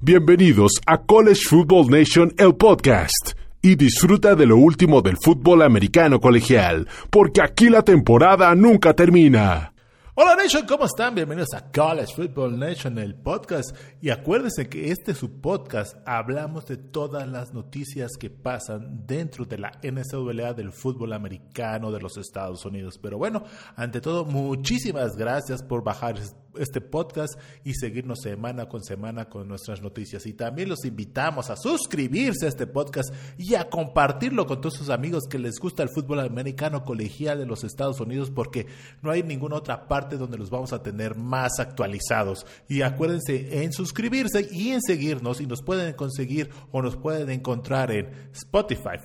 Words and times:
Bienvenidos 0.00 0.70
a 0.86 0.98
College 0.98 1.40
Football 1.48 1.90
Nation, 1.90 2.32
el 2.38 2.54
podcast. 2.54 3.32
Y 3.60 3.74
disfruta 3.74 4.36
de 4.36 4.46
lo 4.46 4.56
último 4.56 5.02
del 5.02 5.16
fútbol 5.16 5.60
americano 5.60 6.20
colegial, 6.20 6.86
porque 7.10 7.42
aquí 7.42 7.68
la 7.68 7.82
temporada 7.82 8.54
nunca 8.54 8.94
termina. 8.94 9.72
Hola 10.14 10.36
Nation, 10.36 10.66
¿cómo 10.66 10.84
están? 10.84 11.14
Bienvenidos 11.16 11.54
a 11.54 11.70
College 11.70 12.14
Football 12.14 12.58
Nation, 12.58 12.98
el 12.98 13.16
podcast. 13.16 13.76
Y 14.00 14.10
acuérdense 14.10 14.68
que 14.68 14.90
este 14.90 15.12
es 15.12 15.18
su 15.18 15.40
podcast. 15.40 15.96
Hablamos 16.06 16.66
de 16.66 16.76
todas 16.76 17.28
las 17.28 17.52
noticias 17.52 18.12
que 18.18 18.30
pasan 18.30 19.04
dentro 19.06 19.44
de 19.44 19.58
la 19.58 19.72
NCAA 19.82 20.54
del 20.54 20.72
fútbol 20.72 21.12
americano 21.12 21.90
de 21.90 22.00
los 22.00 22.16
Estados 22.16 22.64
Unidos. 22.64 22.98
Pero 23.00 23.18
bueno, 23.18 23.44
ante 23.74 24.00
todo, 24.00 24.24
muchísimas 24.24 25.16
gracias 25.16 25.62
por 25.62 25.82
bajar 25.82 26.16
este 26.58 26.80
podcast 26.80 27.38
y 27.64 27.74
seguirnos 27.74 28.20
semana 28.22 28.68
con 28.68 28.82
semana 28.82 29.28
con 29.28 29.48
nuestras 29.48 29.82
noticias. 29.82 30.26
Y 30.26 30.32
también 30.32 30.68
los 30.68 30.84
invitamos 30.84 31.50
a 31.50 31.56
suscribirse 31.56 32.46
a 32.46 32.48
este 32.48 32.66
podcast 32.66 33.12
y 33.36 33.54
a 33.54 33.68
compartirlo 33.68 34.46
con 34.46 34.60
todos 34.60 34.74
sus 34.74 34.90
amigos 34.90 35.24
que 35.28 35.38
les 35.38 35.58
gusta 35.58 35.82
el 35.82 35.88
fútbol 35.88 36.20
americano 36.20 36.84
colegial 36.84 37.38
de 37.38 37.46
los 37.46 37.64
Estados 37.64 38.00
Unidos 38.00 38.30
porque 38.30 38.66
no 39.02 39.10
hay 39.10 39.22
ninguna 39.22 39.56
otra 39.56 39.88
parte 39.88 40.16
donde 40.16 40.38
los 40.38 40.50
vamos 40.50 40.72
a 40.72 40.82
tener 40.82 41.16
más 41.16 41.58
actualizados. 41.58 42.46
Y 42.68 42.82
acuérdense 42.82 43.62
en 43.62 43.72
suscribirse 43.72 44.48
y 44.50 44.70
en 44.70 44.82
seguirnos 44.82 45.40
y 45.40 45.46
nos 45.46 45.62
pueden 45.62 45.94
conseguir 45.94 46.50
o 46.72 46.82
nos 46.82 46.96
pueden 46.96 47.30
encontrar 47.30 47.90
en 47.90 48.08
Spotify, 48.32 48.98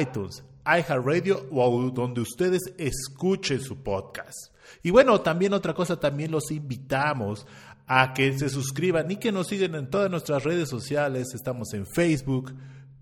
iTunes, 0.00 0.44
iHeartRadio 0.64 1.46
o 1.50 1.90
donde 1.90 2.20
ustedes 2.20 2.60
escuchen 2.78 3.60
su 3.60 3.82
podcast. 3.82 4.51
Y 4.82 4.90
bueno, 4.90 5.20
también 5.20 5.52
otra 5.52 5.74
cosa, 5.74 5.98
también 5.98 6.30
los 6.30 6.50
invitamos 6.50 7.46
a 7.86 8.14
que 8.14 8.38
se 8.38 8.48
suscriban 8.48 9.10
y 9.10 9.16
que 9.16 9.32
nos 9.32 9.48
sigan 9.48 9.74
en 9.74 9.90
todas 9.90 10.10
nuestras 10.10 10.44
redes 10.44 10.68
sociales. 10.68 11.34
Estamos 11.34 11.72
en 11.74 11.86
Facebook, 11.86 12.54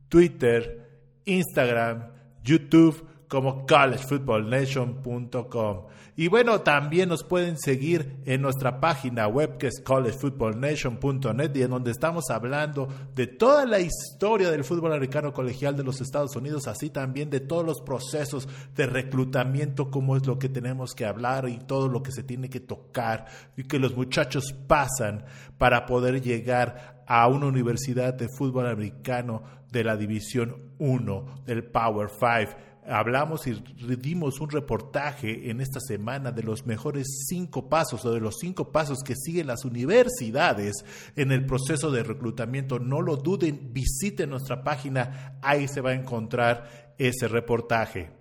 Twitter, 0.09 0.89
Instagram, 1.25 2.09
YouTube 2.43 3.10
como 3.31 3.65
collegefootballnation.com. 3.65 5.87
Y 6.17 6.27
bueno, 6.27 6.63
también 6.63 7.09
nos 7.09 7.23
pueden 7.23 7.57
seguir 7.57 8.17
en 8.27 8.43
nuestra 8.43 8.81
página 8.81 9.29
web 9.29 9.57
que 9.57 9.69
es 9.69 9.81
collegefootballnation.net 9.83 11.55
y 11.55 11.63
en 11.63 11.71
donde 11.71 11.93
estamos 11.93 12.29
hablando 12.29 12.89
de 13.15 13.29
toda 13.29 13.67
la 13.67 13.79
historia 13.79 14.51
del 14.51 14.65
fútbol 14.65 14.93
americano 14.93 15.33
colegial 15.33 15.77
de 15.77 15.85
los 15.85 16.01
Estados 16.01 16.35
Unidos, 16.35 16.67
así 16.67 16.91
también 16.91 17.31
de 17.31 17.39
todos 17.39 17.65
los 17.65 17.81
procesos 17.83 18.49
de 18.75 18.87
reclutamiento, 18.87 19.93
cómo 19.93 20.17
es 20.17 20.27
lo 20.27 20.37
que 20.37 20.49
tenemos 20.49 20.93
que 20.93 21.07
hablar 21.07 21.49
y 21.49 21.59
todo 21.59 21.87
lo 21.87 22.03
que 22.03 22.11
se 22.11 22.25
tiene 22.25 22.51
que 22.51 22.59
tocar 22.59 23.27
y 23.57 23.63
que 23.63 23.79
los 23.79 23.97
muchachos 23.97 24.57
pasan 24.67 25.25
para 25.57 25.87
poder 25.87 26.21
llegar 26.21 27.05
a 27.07 27.29
una 27.29 27.47
universidad 27.47 28.13
de 28.13 28.27
fútbol 28.29 28.67
americano 28.67 29.45
de 29.71 29.85
la 29.85 29.97
División 29.97 30.73
1 30.79 31.43
del 31.47 31.63
Power 31.65 32.09
5 32.09 32.70
hablamos 32.87 33.47
y 33.47 33.63
dimos 33.97 34.41
un 34.41 34.51
reportaje 34.51 35.51
en 35.51 35.61
esta 35.61 35.81
semana 35.81 36.33
de 36.33 36.43
los 36.43 36.67
mejores 36.67 37.27
cinco 37.29 37.69
pasos 37.69 38.05
o 38.05 38.13
de 38.13 38.21
los 38.21 38.39
cinco 38.39 38.73
pasos 38.73 39.03
que 39.05 39.15
siguen 39.17 39.47
las 39.47 39.65
universidades 39.65 40.85
en 41.17 41.33
el 41.33 41.47
proceso 41.47 41.91
de 41.91 42.03
reclutamiento. 42.03 42.79
No 42.79 43.03
lo 43.03 43.17
duden, 43.17 43.73
visiten 43.73 44.31
nuestra 44.31 44.63
página, 44.63 45.39
ahí 45.43 45.69
se 45.69 45.81
va 45.81 45.91
a 45.91 45.95
encontrar 45.95 46.95
ese 46.99 47.29
reportaje. 47.29 48.21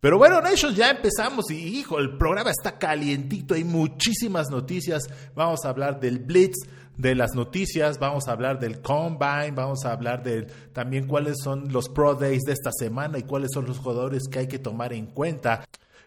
Pero 0.00 0.16
bueno, 0.16 0.40
Nations, 0.40 0.76
ya 0.76 0.90
empezamos 0.90 1.50
y 1.50 1.78
hijo, 1.78 1.98
el 1.98 2.16
programa 2.16 2.50
está 2.50 2.78
calientito, 2.78 3.52
hay 3.52 3.64
muchísimas 3.64 4.48
noticias. 4.48 5.02
Vamos 5.34 5.60
a 5.64 5.68
hablar 5.68 6.00
del 6.00 6.20
Blitz, 6.20 6.56
de 7.00 7.14
las 7.14 7.34
noticias, 7.34 7.98
vamos 7.98 8.28
a 8.28 8.32
hablar 8.32 8.60
del 8.60 8.82
Combine, 8.82 9.52
vamos 9.52 9.84
a 9.84 9.92
hablar 9.92 10.22
de 10.22 10.42
también 10.72 11.06
cuáles 11.06 11.36
son 11.42 11.72
los 11.72 11.88
Pro 11.88 12.14
Days 12.14 12.42
de 12.42 12.52
esta 12.52 12.70
semana 12.72 13.18
y 13.18 13.22
cuáles 13.22 13.50
son 13.54 13.66
los 13.66 13.78
jugadores 13.78 14.28
que 14.28 14.40
hay 14.40 14.48
que 14.48 14.58
tomar 14.58 14.92
en 14.92 15.06
cuenta. 15.06 15.64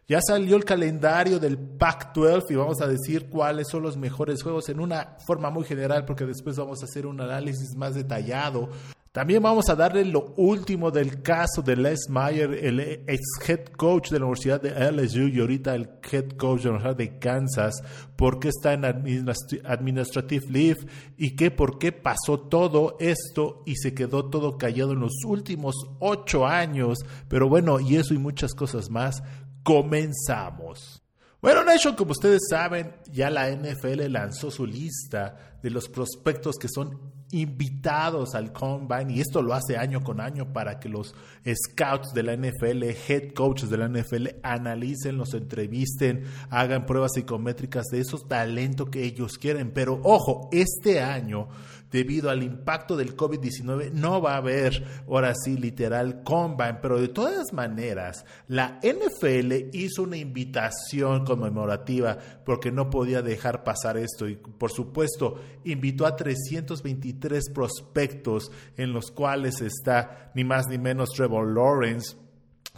Ya 0.08 0.20
salió 0.22 0.56
el 0.56 0.66
calendario 0.66 1.40
del 1.40 1.58
Pac-12 1.58 2.44
y 2.52 2.56
vamos 2.56 2.82
a 2.82 2.88
decir 2.88 3.30
cuáles 3.30 3.70
son 3.70 3.82
los 3.84 3.98
mejores 3.98 4.44
juegos 4.44 4.70
en 4.70 4.80
una 4.80 5.18
forma 5.26 5.50
muy 5.50 5.64
general 5.64 6.06
porque 6.06 6.26
después 6.26 6.58
vamos 6.58 6.82
a 6.82 6.86
hacer 6.86 7.08
un 7.08 7.20
análisis 7.22 7.76
más 7.76 7.96
detallado 7.96 8.70
también 9.14 9.44
vamos 9.44 9.70
a 9.70 9.76
darle 9.76 10.06
lo 10.06 10.34
último 10.38 10.90
del 10.90 11.22
caso 11.22 11.62
de 11.64 11.76
Les 11.76 12.10
Meyer, 12.10 12.52
el 12.52 12.80
ex 12.80 13.22
head 13.48 13.66
coach 13.78 14.10
de 14.10 14.18
la 14.18 14.26
Universidad 14.26 14.60
de 14.60 14.92
LSU 14.92 15.28
y 15.28 15.40
ahorita 15.40 15.76
el 15.76 15.88
head 16.12 16.32
coach 16.32 16.64
de 16.64 16.70
la 16.70 16.78
Universidad 16.78 16.96
de 16.96 17.20
Kansas, 17.20 17.76
por 18.16 18.40
qué 18.40 18.48
está 18.48 18.74
en 18.74 18.86
administrative 18.86 20.48
leave 20.50 20.80
y 21.16 21.36
qué, 21.36 21.52
por 21.52 21.78
qué 21.78 21.92
pasó 21.92 22.40
todo 22.40 22.98
esto 23.00 23.62
y 23.68 23.76
se 23.76 23.94
quedó 23.94 24.32
todo 24.32 24.58
callado 24.58 24.94
en 24.94 25.02
los 25.02 25.14
últimos 25.28 25.76
ocho 26.00 26.48
años. 26.48 26.98
Pero 27.28 27.48
bueno, 27.48 27.80
y 27.80 27.98
eso 27.98 28.16
y 28.16 28.18
muchas 28.18 28.56
cosas 28.56 28.90
más, 28.90 29.22
comenzamos. 29.62 31.04
Bueno, 31.40 31.64
Nation, 31.64 31.96
como 31.96 32.14
ustedes 32.14 32.42
saben, 32.50 32.96
ya 33.12 33.30
la 33.30 33.52
NFL 33.52 34.10
lanzó 34.10 34.50
su 34.50 34.66
lista 34.66 35.60
de 35.62 35.70
los 35.70 35.88
prospectos 35.88 36.56
que 36.56 36.68
son 36.68 37.13
invitados 37.34 38.36
al 38.36 38.54
combine 38.54 39.14
y 39.14 39.20
esto 39.20 39.42
lo 39.42 39.54
hace 39.54 39.78
año 39.78 40.04
con 40.04 40.22
año 40.22 40.54
para 40.54 40.80
que 40.80 40.88
los 40.90 41.16
scouts 41.46 42.14
de 42.14 42.24
la 42.24 42.36
NFL, 42.36 42.84
head 43.08 43.34
coaches 43.34 43.70
de 43.70 43.78
la 43.78 43.88
NFL 43.88 44.28
analicen, 44.44 45.18
los 45.18 45.34
entrevisten, 45.34 46.24
hagan 46.50 46.86
pruebas 46.86 47.14
psicométricas 47.16 47.88
de 47.88 48.00
esos 48.00 48.28
talentos 48.28 48.90
que 48.90 49.04
ellos 49.04 49.38
quieren. 49.38 49.72
Pero 49.72 50.00
ojo, 50.04 50.50
este 50.52 51.02
año 51.02 51.48
debido 51.94 52.32
al 52.32 52.42
impacto 52.42 52.98
del 52.98 53.16
COVID-19 53.16 53.92
no 53.92 54.20
va 54.20 54.34
a 54.34 54.38
haber 54.38 54.84
ahora 55.08 55.34
sí 55.36 55.56
literal 55.56 56.24
combine, 56.24 56.80
pero 56.82 57.00
de 57.00 57.08
todas 57.08 57.54
maneras 57.54 58.26
la 58.48 58.80
NFL 58.82 59.70
hizo 59.74 60.02
una 60.02 60.18
invitación 60.18 61.24
conmemorativa 61.24 62.18
porque 62.44 62.72
no 62.72 62.90
podía 62.90 63.22
dejar 63.22 63.64
pasar 63.64 63.98
esto 63.98 64.28
y 64.28 64.36
por 64.36 64.72
supuesto 64.72 65.40
invitó 65.66 66.08
a 66.08 66.16
323 66.16 67.52
prospectos 67.52 68.52
en 68.76 68.92
los 68.92 69.12
cuales 69.12 69.62
está 69.62 70.32
ni 70.34 70.44
más 70.44 70.68
ni 70.68 70.80
menos 70.80 71.12
Trevor 71.12 71.54
Lawrence, 71.54 72.18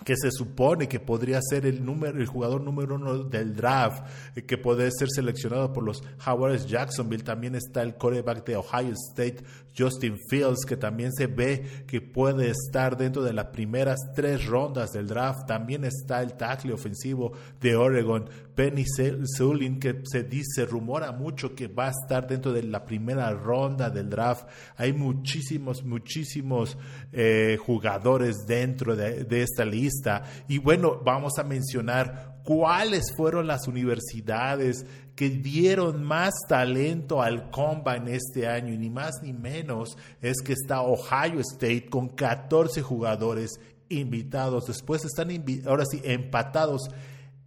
que 0.03 0.15
se 0.17 0.31
supone 0.31 0.87
que 0.87 0.99
podría 0.99 1.39
ser 1.41 1.65
el, 1.65 1.85
número, 1.85 2.19
el 2.19 2.27
jugador 2.27 2.61
número 2.61 2.95
uno 2.95 3.23
del 3.23 3.55
draft, 3.55 4.05
eh, 4.35 4.43
que 4.43 4.57
puede 4.57 4.91
ser 4.91 5.09
seleccionado 5.09 5.71
por 5.71 5.83
los 5.83 6.03
Jaguars 6.19 6.67
Jacksonville. 6.67 7.23
También 7.23 7.55
está 7.55 7.81
el 7.81 7.95
quarterback 7.95 8.45
de 8.45 8.57
Ohio 8.57 8.93
State, 9.11 9.43
Justin 9.77 10.17
Fields, 10.29 10.65
que 10.65 10.77
también 10.77 11.11
se 11.13 11.27
ve 11.27 11.83
que 11.87 12.01
puede 12.01 12.49
estar 12.49 12.97
dentro 12.97 13.23
de 13.23 13.33
las 13.33 13.47
primeras 13.47 13.99
tres 14.15 14.45
rondas 14.45 14.93
del 14.93 15.07
draft. 15.07 15.47
También 15.47 15.83
está 15.83 16.21
el 16.21 16.33
tackle 16.33 16.73
ofensivo 16.73 17.33
de 17.59 17.75
Oregon, 17.75 18.29
Penny 18.55 18.85
Sulin, 18.85 19.79
que 19.79 20.01
se 20.05 20.23
dice, 20.23 20.65
rumora 20.65 21.11
mucho 21.11 21.55
que 21.55 21.67
va 21.67 21.87
a 21.87 21.91
estar 21.91 22.27
dentro 22.27 22.53
de 22.53 22.63
la 22.63 22.85
primera 22.85 23.31
ronda 23.31 23.89
del 23.89 24.09
draft. 24.09 24.47
Hay 24.77 24.93
muchísimos, 24.93 25.83
muchísimos 25.83 26.77
eh, 27.11 27.57
jugadores 27.59 28.45
dentro 28.47 28.95
de, 28.95 29.23
de 29.23 29.41
esta 29.41 29.65
lista 29.65 30.23
y 30.47 30.57
bueno, 30.57 31.01
vamos 31.03 31.33
a 31.37 31.43
mencionar 31.43 32.34
cuáles 32.45 33.13
fueron 33.17 33.47
las 33.47 33.67
universidades 33.67 34.85
que 35.15 35.29
dieron 35.29 36.03
más 36.03 36.33
talento 36.47 37.21
al 37.21 37.49
Combine 37.51 38.15
este 38.15 38.47
año, 38.47 38.73
y 38.73 38.77
ni 38.77 38.89
más 38.89 39.21
ni 39.23 39.33
menos 39.33 39.97
es 40.21 40.41
que 40.41 40.53
está 40.53 40.81
Ohio 40.81 41.39
State 41.39 41.89
con 41.89 42.09
14 42.09 42.81
jugadores 42.81 43.59
invitados. 43.89 44.67
Después 44.67 45.03
están, 45.05 45.29
ahora 45.65 45.83
sí, 45.85 46.01
empatados 46.03 46.89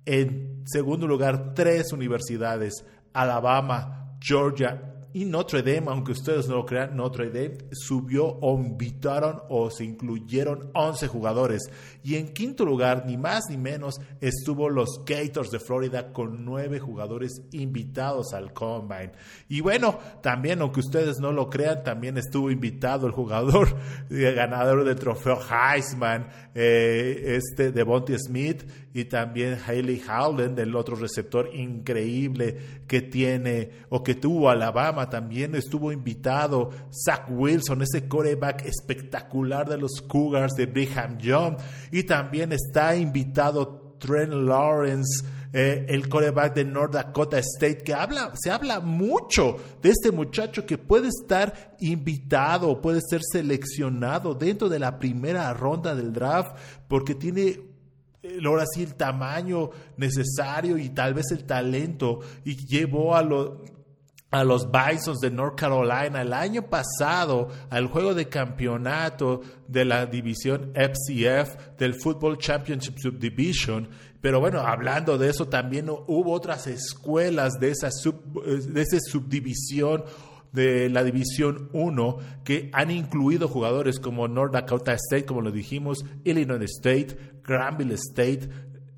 en 0.04 0.64
segundo 0.66 1.06
lugar 1.06 1.54
tres 1.54 1.92
universidades, 1.92 2.84
Alabama, 3.12 4.16
Georgia 4.20 4.87
y 5.12 5.24
Notre 5.24 5.62
Dame, 5.62 5.90
aunque 5.90 6.12
ustedes 6.12 6.48
no 6.48 6.56
lo 6.56 6.66
crean, 6.66 6.94
Notre 6.94 7.30
Dame 7.30 7.58
subió 7.72 8.26
o 8.26 8.58
invitaron 8.58 9.40
o 9.48 9.70
se 9.70 9.84
incluyeron 9.84 10.70
11 10.74 11.08
jugadores. 11.08 11.70
Y 12.04 12.16
en 12.16 12.32
quinto 12.34 12.64
lugar, 12.64 13.04
ni 13.06 13.16
más 13.16 13.44
ni 13.48 13.56
menos, 13.56 14.00
estuvo 14.20 14.68
los 14.68 15.04
Gators 15.06 15.50
de 15.50 15.60
Florida 15.60 16.12
con 16.12 16.44
9 16.44 16.78
jugadores 16.78 17.42
invitados 17.52 18.34
al 18.34 18.52
Combine. 18.52 19.12
Y 19.48 19.62
bueno, 19.62 19.98
también, 20.22 20.60
aunque 20.60 20.80
ustedes 20.80 21.18
no 21.20 21.32
lo 21.32 21.48
crean, 21.48 21.82
también 21.82 22.18
estuvo 22.18 22.50
invitado 22.50 23.06
el 23.06 23.12
jugador 23.12 23.76
ganador 24.10 24.84
del 24.84 24.96
trofeo 24.96 25.38
Heisman, 25.40 26.28
eh, 26.54 27.36
este 27.36 27.72
Devontae 27.72 28.18
Smith 28.18 28.64
y 28.98 29.04
también 29.04 29.56
Haley 29.64 30.02
Howland, 30.08 30.58
el 30.58 30.74
otro 30.74 30.96
receptor 30.96 31.54
increíble 31.54 32.82
que 32.88 33.00
tiene 33.00 33.70
o 33.90 34.02
que 34.02 34.16
tuvo 34.16 34.50
Alabama. 34.50 35.08
También 35.08 35.54
estuvo 35.54 35.92
invitado 35.92 36.70
Zach 36.90 37.26
Wilson, 37.30 37.82
ese 37.82 38.08
coreback 38.08 38.66
espectacular 38.66 39.68
de 39.68 39.78
los 39.78 40.02
Cougars 40.02 40.54
de 40.54 40.66
Brigham 40.66 41.16
Young. 41.18 41.58
Y 41.92 42.02
también 42.02 42.50
está 42.50 42.96
invitado 42.96 43.94
Trent 44.00 44.32
Lawrence, 44.32 45.24
eh, 45.52 45.86
el 45.88 46.08
coreback 46.08 46.56
de 46.56 46.64
North 46.64 46.94
Dakota 46.94 47.38
State, 47.38 47.84
que 47.84 47.94
habla, 47.94 48.32
se 48.34 48.50
habla 48.50 48.80
mucho 48.80 49.58
de 49.80 49.90
este 49.90 50.10
muchacho 50.10 50.66
que 50.66 50.76
puede 50.76 51.06
estar 51.06 51.76
invitado, 51.78 52.80
puede 52.80 53.00
ser 53.08 53.20
seleccionado 53.22 54.34
dentro 54.34 54.68
de 54.68 54.80
la 54.80 54.98
primera 54.98 55.54
ronda 55.54 55.94
del 55.94 56.12
draft, 56.12 56.56
porque 56.88 57.14
tiene 57.14 57.77
ahora 58.44 58.64
sí 58.72 58.82
el 58.82 58.94
tamaño 58.94 59.70
necesario 59.96 60.76
y 60.78 60.90
tal 60.90 61.14
vez 61.14 61.30
el 61.30 61.44
talento 61.44 62.20
y 62.44 62.56
llevó 62.66 63.14
a 63.16 63.22
los 63.22 63.52
a 64.30 64.44
los 64.44 64.68
Bisons 64.70 65.20
de 65.20 65.30
North 65.30 65.58
Carolina 65.58 66.20
el 66.20 66.32
año 66.32 66.68
pasado 66.68 67.48
al 67.70 67.86
juego 67.86 68.14
de 68.14 68.28
campeonato 68.28 69.40
de 69.66 69.86
la 69.86 70.04
división 70.04 70.72
FCF 70.74 71.78
del 71.78 71.94
Football 71.94 72.36
Championship 72.36 72.98
Subdivision. 72.98 73.88
Pero 74.20 74.40
bueno, 74.40 74.60
hablando 74.60 75.16
de 75.16 75.30
eso, 75.30 75.48
también 75.48 75.88
hubo 75.88 76.32
otras 76.32 76.66
escuelas 76.66 77.54
de 77.58 77.70
esa, 77.70 77.88
de 77.88 78.82
esa 78.82 78.98
subdivisión 79.00 80.04
de 80.52 80.88
la 80.88 81.04
División 81.04 81.68
1 81.72 82.18
que 82.44 82.70
han 82.72 82.90
incluido 82.90 83.48
jugadores 83.48 83.98
como 83.98 84.28
North 84.28 84.52
Dakota 84.52 84.94
State, 84.94 85.26
como 85.26 85.42
lo 85.42 85.50
dijimos, 85.50 86.04
Illinois 86.24 86.64
State, 86.64 87.40
Granville 87.44 87.94
State, 87.94 88.48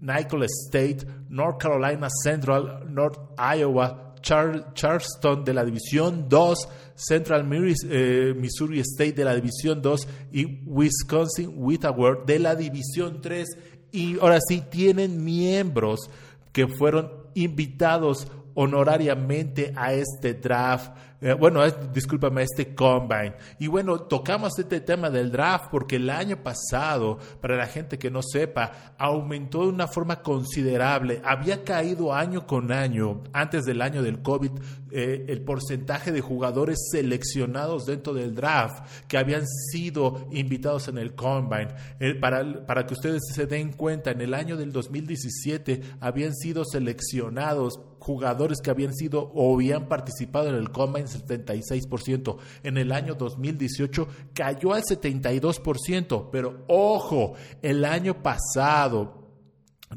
Nicole 0.01 0.47
State, 0.47 1.07
North 1.29 1.59
Carolina 1.61 2.09
Central, 2.23 2.87
North 2.89 3.19
Iowa, 3.39 4.15
Charleston 4.23 5.45
de 5.45 5.55
la 5.55 5.65
División 5.65 6.29
2, 6.29 6.69
Central 6.95 7.49
eh, 7.53 8.35
Missouri 8.37 8.81
State 8.81 9.13
de 9.13 9.25
la 9.25 9.35
División 9.35 9.81
2 9.81 10.09
y 10.33 10.63
Wisconsin 10.67 11.55
Whitworth 11.57 12.27
de 12.27 12.39
la 12.39 12.55
División 12.55 13.21
3. 13.21 13.49
Y 13.93 14.19
ahora 14.21 14.39
sí 14.47 14.63
tienen 14.71 15.25
miembros 15.25 16.11
que 16.53 16.69
fueron 16.69 17.11
invitados 17.35 18.29
honorariamente 18.55 19.73
a 19.77 19.95
este 19.95 20.35
draft 20.35 20.93
eh, 21.21 21.35
bueno, 21.35 21.63
discúlpame, 21.93 22.43
este 22.43 22.75
combine. 22.75 23.35
Y 23.59 23.67
bueno, 23.67 24.01
tocamos 24.01 24.59
este 24.59 24.81
tema 24.81 25.11
del 25.11 25.31
draft 25.31 25.67
porque 25.71 25.97
el 25.97 26.09
año 26.09 26.43
pasado, 26.43 27.19
para 27.41 27.57
la 27.57 27.67
gente 27.67 27.99
que 27.99 28.11
no 28.11 28.23
sepa, 28.23 28.95
aumentó 28.97 29.63
de 29.63 29.69
una 29.69 29.87
forma 29.87 30.23
considerable. 30.23 31.21
Había 31.25 31.63
caído 31.63 32.15
año 32.15 32.47
con 32.47 32.73
año, 32.73 33.23
antes 33.33 33.65
del 33.65 33.83
año 33.83 34.03
del 34.03 34.23
COVID, 34.23 34.51
eh, 34.93 35.27
el 35.29 35.43
porcentaje 35.43 36.11
de 36.11 36.21
jugadores 36.21 36.89
seleccionados 36.91 37.85
dentro 37.85 38.15
del 38.15 38.35
draft 38.35 38.83
que 39.07 39.19
habían 39.19 39.47
sido 39.47 40.27
invitados 40.33 40.89
en 40.89 40.99
el 40.99 41.15
combine. 41.15 41.69
Eh, 42.01 42.15
para, 42.15 42.67
para 42.67 42.87
que 42.87 42.95
ustedes 42.95 43.21
se 43.35 43.47
den 43.47 43.73
cuenta, 43.73 44.11
en 44.11 44.23
el 44.23 44.33
año 44.33 44.57
del 44.57 44.73
2017 44.73 45.83
habían 46.01 46.35
sido 46.35 46.65
seleccionados 46.65 47.79
jugadores 48.01 48.61
que 48.61 48.71
habían 48.71 48.95
sido 48.95 49.31
o 49.35 49.55
habían 49.55 49.87
participado 49.89 50.49
en 50.49 50.57
el 50.57 50.71
Combine 50.71 51.07
76%. 51.07 52.39
En 52.65 52.79
el 52.79 52.91
año 52.91 53.15
2018 53.15 54.09
cayó 54.35 54.73
al 54.73 54.83
72%, 54.83 56.29
pero 56.33 56.65
ojo, 56.67 57.35
el 57.63 57.85
año 57.85 58.23
pasado, 58.23 59.29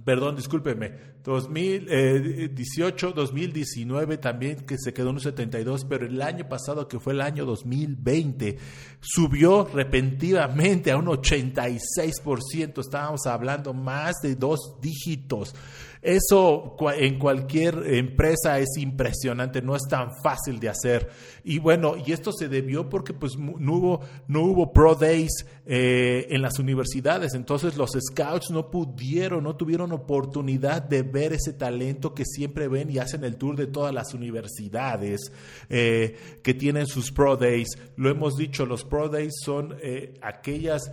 perdón, 0.05 0.35
discúlpeme, 0.35 1.13
2018, 1.23 3.13
2019 3.13 4.17
también 4.17 4.65
que 4.65 4.77
se 4.77 4.93
quedó 4.93 5.09
en 5.09 5.15
un 5.15 5.21
72, 5.21 5.85
pero 5.85 6.05
el 6.05 6.21
año 6.21 6.49
pasado 6.49 6.89
que 6.89 6.99
fue 6.99 7.13
el 7.13 7.21
año 7.21 7.45
2020 7.45 8.57
subió 8.99 9.63
repentinamente 9.73 10.91
a 10.91 10.97
un 10.97 11.05
86%, 11.05 12.79
estábamos 12.79 13.25
hablando 13.25 13.73
más 13.73 14.15
de 14.21 14.35
dos 14.35 14.75
dígitos. 14.81 15.55
Eso 16.03 16.75
en 16.97 17.17
cualquier 17.17 17.81
empresa 17.87 18.59
es 18.59 18.75
impresionante, 18.77 19.61
no 19.61 19.73
es 19.73 19.83
tan 19.89 20.09
fácil 20.21 20.59
de 20.59 20.67
hacer. 20.67 21.09
Y 21.45 21.59
bueno, 21.59 21.95
y 22.05 22.11
esto 22.11 22.33
se 22.33 22.49
debió 22.49 22.89
porque 22.89 23.13
pues 23.13 23.37
no 23.37 23.73
hubo, 23.73 24.01
no 24.27 24.41
hubo 24.41 24.73
Pro 24.73 24.95
Days 24.95 25.45
eh, 25.65 26.27
en 26.29 26.41
las 26.41 26.59
universidades, 26.59 27.33
entonces 27.35 27.77
los 27.77 27.91
scouts 27.91 28.51
no 28.51 28.69
pudieron, 28.69 29.45
no 29.45 29.55
tuvieron 29.55 29.93
oportunidad 29.93 30.81
de 30.83 31.03
ver 31.03 31.31
ese 31.31 31.53
talento 31.53 32.13
que 32.13 32.25
siempre 32.25 32.67
ven 32.67 32.89
y 32.91 32.97
hacen 32.97 33.23
el 33.23 33.37
tour 33.37 33.55
de 33.55 33.67
todas 33.67 33.93
las 33.93 34.13
universidades 34.13 35.31
eh, 35.69 36.17
que 36.43 36.53
tienen 36.53 36.85
sus 36.85 37.13
Pro 37.13 37.37
Days. 37.37 37.77
Lo 37.95 38.09
hemos 38.09 38.35
dicho, 38.35 38.65
los 38.65 38.83
Pro 38.83 39.07
Days 39.07 39.35
son 39.41 39.77
eh, 39.81 40.15
aquellas 40.21 40.91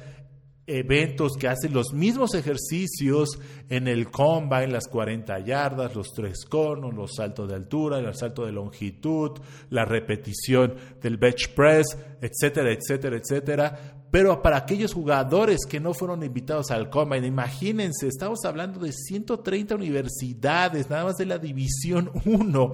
eventos 0.79 1.33
que 1.39 1.49
hacen 1.49 1.73
los 1.73 1.93
mismos 1.93 2.35
ejercicios 2.35 3.39
en 3.69 3.89
el 3.89 4.11
combine, 4.11 4.69
las 4.69 4.87
40 4.89 5.39
yardas, 5.41 5.95
los 5.95 6.13
tres 6.13 6.45
conos, 6.45 6.95
los 6.95 7.15
saltos 7.17 7.49
de 7.49 7.57
altura, 7.57 7.99
el 7.99 8.15
salto 8.15 8.47
de 8.47 8.53
longitud, 8.53 9.33
la 9.71 9.85
repetición 9.85 10.75
del 11.03 11.17
bench 11.17 11.55
press, 11.55 11.97
etcétera, 12.21 12.73
etcétera, 12.73 13.17
etcétera. 13.17 13.97
Pero 14.11 14.43
para 14.43 14.57
aquellos 14.57 14.93
jugadores 14.93 15.61
que 15.69 15.79
no 15.79 15.95
fueron 15.95 16.23
invitados 16.25 16.71
al 16.71 16.91
combine, 16.91 17.27
imagínense, 17.27 18.09
estamos 18.09 18.45
hablando 18.45 18.81
de 18.81 18.93
130 18.93 19.75
universidades, 19.77 20.91
nada 20.91 21.05
más 21.05 21.17
de 21.17 21.27
la 21.27 21.39
División 21.39 22.11
1. 22.25 22.73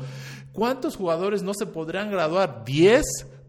¿Cuántos 0.53 0.97
jugadores 0.97 1.43
no 1.43 1.53
se 1.53 1.67
podrán 1.67 2.11
graduar? 2.11 2.65
¿10? 2.65 3.03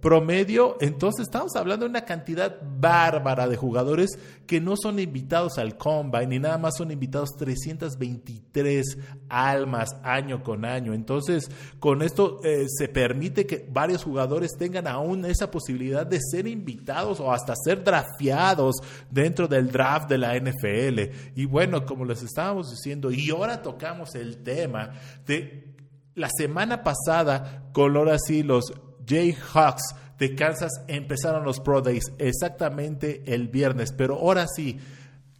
Promedio, 0.07 0.77
entonces 0.79 1.23
estamos 1.23 1.57
hablando 1.57 1.83
de 1.83 1.89
una 1.89 2.05
cantidad 2.05 2.61
bárbara 2.79 3.45
de 3.45 3.57
jugadores 3.57 4.17
que 4.45 4.61
no 4.61 4.75
son 4.81 4.99
invitados 4.99 5.57
al 5.57 5.75
Combine, 5.77 6.27
ni 6.27 6.39
nada 6.39 6.57
más 6.57 6.77
son 6.77 6.91
invitados 6.91 7.31
323 7.37 8.99
almas 9.27 9.89
año 10.03 10.43
con 10.43 10.63
año. 10.63 10.93
Entonces, 10.93 11.51
con 11.79 12.01
esto 12.01 12.39
eh, 12.45 12.67
se 12.69 12.87
permite 12.87 13.45
que 13.45 13.67
varios 13.69 14.05
jugadores 14.05 14.51
tengan 14.57 14.87
aún 14.87 15.25
esa 15.25 15.51
posibilidad 15.51 16.07
de 16.07 16.21
ser 16.21 16.47
invitados 16.47 17.19
o 17.19 17.33
hasta 17.33 17.53
ser 17.61 17.83
drafteados 17.83 18.77
dentro 19.11 19.49
del 19.49 19.69
draft 19.69 20.09
de 20.09 20.19
la 20.19 20.39
NFL. 20.39 21.01
Y 21.35 21.43
bueno, 21.43 21.85
como 21.85 22.05
les 22.05 22.23
estábamos 22.23 22.69
diciendo, 22.69 23.11
y 23.11 23.29
ahora 23.29 23.61
tocamos 23.61 24.15
el 24.15 24.37
tema 24.37 24.91
de 25.25 25.75
la 26.15 26.29
semana 26.29 26.81
pasada, 26.81 27.69
con 27.73 27.97
ahora 27.97 28.17
sí 28.25 28.41
los 28.41 28.71
Jayhawks 29.07 29.95
de 30.19 30.35
Kansas 30.35 30.71
empezaron 30.87 31.43
los 31.43 31.59
Pro 31.59 31.81
Days 31.81 32.11
exactamente 32.17 33.23
el 33.25 33.47
viernes, 33.47 33.93
pero 33.95 34.15
ahora 34.15 34.45
sí, 34.47 34.79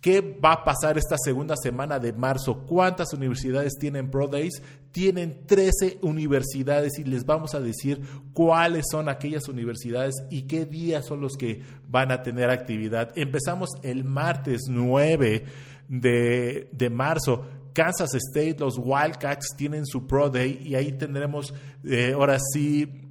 ¿Qué 0.01 0.21
va 0.21 0.53
a 0.53 0.63
pasar 0.63 0.97
esta 0.97 1.15
segunda 1.17 1.55
semana 1.57 1.97
de 1.97 2.13
marzo? 2.13 2.65
¿Cuántas 2.67 3.13
universidades 3.13 3.73
tienen 3.79 4.11
Pro 4.11 4.27
Days? 4.27 4.61
Tienen 4.91 5.45
13 5.47 5.99
universidades 6.01 6.99
y 6.99 7.03
les 7.03 7.25
vamos 7.25 7.55
a 7.55 7.59
decir 7.59 7.99
cuáles 8.31 8.85
son 8.91 9.09
aquellas 9.09 9.49
universidades 9.49 10.13
y 10.29 10.43
qué 10.43 10.65
días 10.65 11.05
son 11.05 11.19
los 11.19 11.35
que 11.35 11.63
van 11.89 12.11
a 12.11 12.21
tener 12.21 12.51
actividad. 12.51 13.11
Empezamos 13.15 13.71
el 13.81 14.03
martes 14.03 14.68
9 14.69 15.45
de, 15.89 16.89
marzo. 16.92 17.45
Kansas 17.73 18.13
State, 18.13 18.57
los 18.59 18.77
Wildcats 18.77 19.56
tienen 19.57 19.85
su 19.85 20.06
Pro 20.06 20.30
Day 20.30 20.61
y 20.63 20.75
ahí 20.75 20.92
tendremos 20.92 21.53
eh, 21.83 22.13
ahora 22.13 22.37
sí 22.53 23.06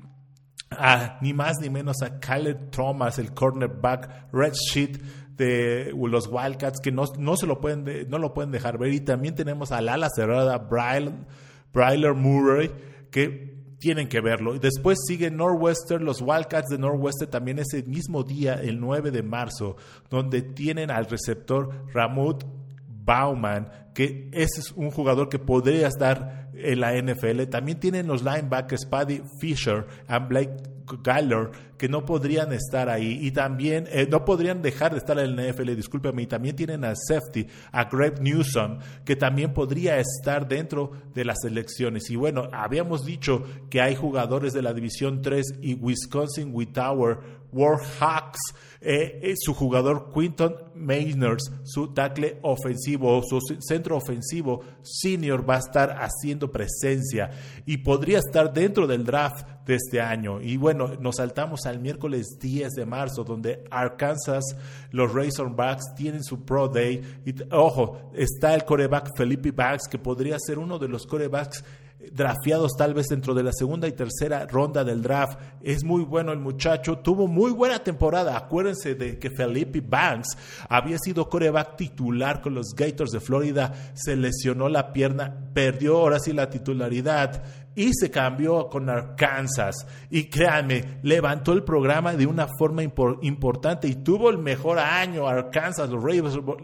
ni 1.20 1.32
más 1.32 1.56
ni 1.60 1.70
menos 1.70 2.02
a 2.02 2.18
Khaled 2.18 2.70
Thomas, 2.70 3.18
el 3.18 3.32
cornerback 3.32 4.32
red 4.32 4.52
sheet 4.52 5.00
de 5.36 5.92
los 5.94 6.28
Wildcats, 6.28 6.80
que 6.80 6.92
no, 6.92 7.04
no 7.18 7.36
se 7.36 7.46
lo 7.46 7.60
pueden, 7.60 8.08
no 8.08 8.18
lo 8.18 8.32
pueden 8.32 8.50
dejar 8.50 8.78
ver. 8.78 8.92
Y 8.92 9.00
también 9.00 9.34
tenemos 9.34 9.72
al 9.72 9.88
ala 9.88 10.08
cerrada 10.14 10.58
Bryler 10.58 12.14
Murray, 12.14 12.70
que 13.10 13.56
tienen 13.78 14.08
que 14.08 14.20
verlo. 14.20 14.54
Y 14.54 14.58
después 14.58 14.98
sigue 15.06 15.30
Northwestern, 15.30 16.04
los 16.04 16.20
Wildcats 16.20 16.68
de 16.68 16.78
Northwestern 16.78 17.30
también 17.30 17.58
ese 17.58 17.82
mismo 17.82 18.22
día, 18.22 18.54
el 18.54 18.80
9 18.80 19.10
de 19.10 19.22
marzo, 19.22 19.76
donde 20.10 20.42
tienen 20.42 20.90
al 20.90 21.06
receptor 21.06 21.86
Ramut 21.92 22.44
Bauman, 22.88 23.70
que 23.94 24.28
ese 24.32 24.60
es 24.60 24.72
un 24.72 24.90
jugador 24.90 25.28
que 25.28 25.38
podría 25.38 25.86
estar 25.86 26.45
en 26.56 26.80
la 26.80 26.94
NFL. 27.00 27.44
También 27.44 27.78
tienen 27.80 28.06
los 28.06 28.22
linebackers 28.22 28.86
Paddy 28.86 29.22
Fisher 29.38 29.86
y 30.08 30.18
Blake 30.26 30.56
Galler, 31.02 31.50
que 31.78 31.88
no 31.88 32.04
podrían 32.04 32.52
estar 32.52 32.88
ahí 32.88 33.18
y 33.22 33.30
también 33.30 33.86
eh, 33.90 34.06
no 34.10 34.24
podrían 34.24 34.62
dejar 34.62 34.92
de 34.92 34.98
estar 34.98 35.18
en 35.18 35.36
la 35.36 35.50
NFL, 35.50 35.74
discúlpeme, 35.74 36.22
y 36.22 36.26
también 36.26 36.56
tienen 36.56 36.84
a 36.84 36.94
safety, 36.94 37.46
a 37.72 37.84
Greg 37.84 38.20
Newsom, 38.20 38.78
que 39.04 39.16
también 39.16 39.52
podría 39.52 39.98
estar 39.98 40.48
dentro 40.48 40.92
de 41.14 41.24
las 41.24 41.44
elecciones. 41.44 42.10
Y 42.10 42.16
bueno, 42.16 42.48
habíamos 42.52 43.04
dicho 43.04 43.44
que 43.70 43.80
hay 43.80 43.94
jugadores 43.94 44.52
de 44.52 44.62
la 44.62 44.72
División 44.72 45.22
3 45.22 45.58
y 45.60 45.74
Wisconsin 45.74 46.50
Witower 46.52 47.46
Warhawks, 47.52 48.38
eh, 48.80 49.20
eh, 49.22 49.34
su 49.38 49.54
jugador 49.54 50.12
Quinton 50.12 50.54
Mainers, 50.74 51.50
su 51.64 51.88
tackle 51.94 52.38
ofensivo, 52.42 53.22
su 53.22 53.40
centro 53.60 53.96
ofensivo 53.96 54.62
senior 54.82 55.48
va 55.48 55.56
a 55.56 55.60
estar 55.60 55.96
haciendo 55.98 56.52
presencia 56.52 57.30
y 57.64 57.78
podría 57.78 58.18
estar 58.18 58.52
dentro 58.52 58.86
del 58.86 59.04
draft 59.04 59.46
de 59.66 59.76
este 59.76 60.00
año. 60.00 60.40
Y 60.40 60.56
bueno, 60.56 60.94
nos 61.00 61.16
saltamos 61.16 61.65
al 61.66 61.80
miércoles 61.80 62.38
10 62.40 62.72
de 62.72 62.86
marzo, 62.86 63.24
donde 63.24 63.64
Arkansas, 63.70 64.44
los 64.90 65.12
Razorbacks 65.12 65.94
tienen 65.94 66.24
su 66.24 66.44
Pro 66.44 66.68
Day. 66.68 67.02
Y 67.24 67.34
ojo, 67.52 68.10
está 68.14 68.54
el 68.54 68.64
coreback 68.64 69.16
Felipe 69.16 69.50
Banks, 69.50 69.88
que 69.88 69.98
podría 69.98 70.36
ser 70.38 70.58
uno 70.58 70.78
de 70.78 70.88
los 70.88 71.06
corebacks 71.06 71.64
drafteados 72.12 72.76
tal 72.76 72.94
vez 72.94 73.06
dentro 73.08 73.34
de 73.34 73.42
la 73.42 73.52
segunda 73.52 73.88
y 73.88 73.92
tercera 73.92 74.46
ronda 74.46 74.84
del 74.84 75.02
draft. 75.02 75.38
Es 75.62 75.84
muy 75.84 76.02
bueno 76.04 76.32
el 76.32 76.38
muchacho, 76.38 76.98
tuvo 76.98 77.26
muy 77.26 77.52
buena 77.52 77.78
temporada. 77.78 78.36
Acuérdense 78.36 78.94
de 78.94 79.18
que 79.18 79.30
Felipe 79.30 79.80
Banks 79.80 80.36
había 80.68 80.98
sido 80.98 81.28
coreback 81.28 81.76
titular 81.76 82.40
con 82.40 82.54
los 82.54 82.74
Gators 82.74 83.10
de 83.10 83.20
Florida, 83.20 83.72
se 83.94 84.16
lesionó 84.16 84.68
la 84.68 84.92
pierna, 84.92 85.34
perdió 85.52 85.98
ahora 85.98 86.18
sí 86.18 86.32
la 86.32 86.50
titularidad 86.50 87.42
y 87.76 87.92
se 87.94 88.10
cambió 88.10 88.68
con 88.68 88.88
Arkansas. 88.88 89.86
Y 90.10 90.24
créanme, 90.24 90.98
levantó 91.02 91.52
el 91.52 91.62
programa 91.62 92.14
de 92.14 92.26
una 92.26 92.48
forma 92.58 92.82
importante 92.82 93.86
y 93.86 93.96
tuvo 93.96 94.30
el 94.30 94.38
mejor 94.38 94.78
año 94.78 95.28
Arkansas, 95.28 95.90
los, 95.90 96.02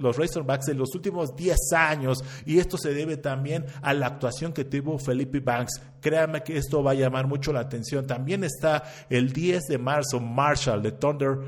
los 0.00 0.16
Razorbacks 0.16 0.69
en 0.69 0.78
los 0.78 0.95
últimos 0.95 1.37
10 1.37 1.57
años. 1.76 2.25
Y 2.47 2.59
esto 2.59 2.78
se 2.78 2.95
debe 2.95 3.19
también 3.19 3.66
a 3.83 3.92
la 3.92 4.07
actuación 4.07 4.52
que 4.52 4.64
tuvo 4.64 4.99
Felipe 4.99 5.40
Banks. 5.40 5.81
Créanme 6.00 6.42
que 6.42 6.57
esto 6.57 6.83
va 6.83 6.92
a 6.92 6.95
llamar 6.95 7.26
mucho 7.26 7.52
la 7.52 7.61
atención. 7.61 8.07
También 8.07 8.42
está 8.42 8.83
el 9.09 9.33
10 9.33 9.64
de 9.69 9.78
marzo 9.78 10.19
Marshall 10.19 10.83
de 10.83 10.92
Thunder 10.92 11.38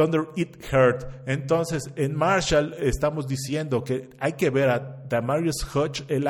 Thunder 0.00 0.28
It 0.34 0.56
Hurt. 0.72 1.04
Entonces, 1.26 1.90
en 1.94 2.16
Marshall 2.16 2.74
estamos 2.78 3.28
diciendo 3.28 3.84
que 3.84 4.08
hay 4.18 4.32
que 4.32 4.48
ver 4.48 4.70
a 4.70 5.04
Damarius 5.06 5.66
Hodge, 5.74 6.04
el, 6.08 6.26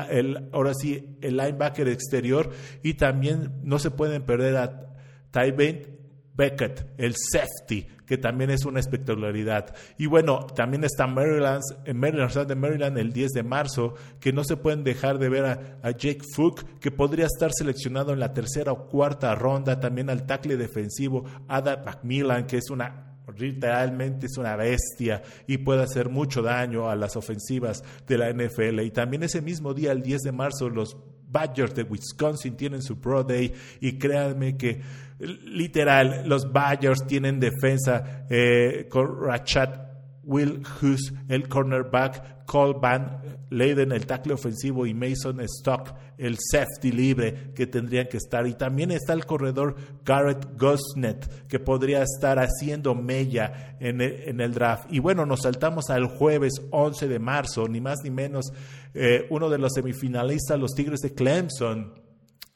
ahora 0.53 0.73
sí, 0.75 1.17
el 1.21 1.37
linebacker 1.37 1.87
exterior, 1.87 2.51
y 2.83 2.95
también 2.95 3.61
no 3.63 3.79
se 3.79 3.93
pueden 3.93 4.23
perder 4.23 4.57
a 4.57 4.93
Tyben 5.31 6.01
Beckett, 6.35 6.85
el 6.99 7.15
safety, 7.15 7.87
que 8.07 8.19
también 8.19 8.51
es 8.51 8.65
una 8.65 8.81
espectacularidad. 8.81 9.73
Y 9.99 10.07
bueno, 10.07 10.49
también 10.49 10.83
está 10.83 11.07
Maryland, 11.07 11.63
en 11.85 11.97
Maryland, 11.97 12.47
de 12.49 12.55
Maryland 12.57 12.99
el 12.99 13.13
10 13.13 13.31
de 13.31 13.43
marzo, 13.45 13.95
que 14.19 14.33
no 14.33 14.43
se 14.43 14.57
pueden 14.57 14.83
dejar 14.83 15.21
de 15.21 15.29
ver 15.29 15.45
a, 15.45 15.91
Jake 15.93 16.23
Fook, 16.35 16.65
que 16.81 16.91
podría 16.91 17.27
estar 17.27 17.53
seleccionado 17.53 18.13
en 18.13 18.19
la 18.19 18.33
tercera 18.33 18.73
o 18.73 18.89
cuarta 18.89 19.33
ronda, 19.37 19.79
también 19.79 20.11
al 20.11 20.27
tackle 20.27 20.57
defensivo 20.57 21.25
Adam 21.47 21.85
Macmillan, 21.85 22.47
que 22.49 22.57
es 22.57 22.69
una 22.71 23.10
literalmente 23.41 24.27
es 24.27 24.37
una 24.39 24.57
bestia 24.57 25.23
y 25.47 25.59
puede 25.59 25.83
hacer 25.83 26.09
mucho 26.09 26.43
daño 26.43 26.89
a 26.89 26.97
las 26.97 27.17
ofensivas 27.17 27.83
de 28.07 28.19
la 28.19 28.33
NFL. 28.33 28.81
Y 28.81 28.91
también 28.91 29.23
ese 29.23 29.43
mismo 29.43 29.75
día, 29.75 29.93
el 29.93 30.03
10 30.03 30.23
de 30.23 30.33
marzo, 30.33 30.69
los 30.69 30.97
Badgers 31.31 31.75
de 31.75 31.85
Wisconsin 31.85 32.57
tienen 32.57 32.83
su 32.83 33.01
Pro 33.01 33.23
Day 33.23 33.53
y 33.81 33.99
créanme 33.99 34.57
que 34.57 34.81
literal 35.21 36.29
los 36.29 36.51
Badgers 36.53 37.07
tienen 37.07 37.39
defensa 37.39 38.27
eh, 38.29 38.87
con 38.89 39.23
Rachat 39.23 39.90
Will 40.31 40.63
Hughes, 40.81 41.13
el 41.29 41.49
cornerback, 41.49 42.47
Cole 42.47 42.79
Van 42.81 43.21
Leiden, 43.51 43.91
el 43.91 44.07
tackle 44.07 44.35
ofensivo, 44.35 44.87
y 44.87 44.95
Mason 44.95 45.41
Stock, 45.41 45.93
el 46.19 46.39
safety 46.39 46.93
libre 46.93 47.53
que 47.53 47.67
tendrían 47.67 48.07
que 48.07 48.19
estar. 48.19 48.47
Y 48.47 48.55
también 48.55 48.93
está 48.93 49.13
el 49.13 49.27
corredor 49.27 49.75
Garrett 50.05 50.57
Gosnet, 50.57 51.49
que 51.49 51.59
podría 51.59 52.05
estar 52.05 52.39
haciendo 52.39 52.95
mella 52.95 53.77
en 53.81 54.01
el, 54.01 54.55
draft. 54.55 54.87
Y 54.89 55.01
bueno, 55.01 55.27
nos 55.27 55.41
saltamos 55.43 55.91
al 55.91 56.07
jueves 56.07 56.63
11 56.71 57.09
de 57.09 57.19
marzo, 57.19 57.67
ni 57.67 57.81
más 57.81 57.99
ni 58.05 58.11
menos, 58.11 58.53
eh, 58.95 59.27
uno 59.31 59.51
de 59.51 59.59
los 59.59 59.73
semifinalistas, 59.75 60.61
los 60.61 60.75
Tigres 60.75 61.01
de 61.01 61.13
Clemson 61.13 61.93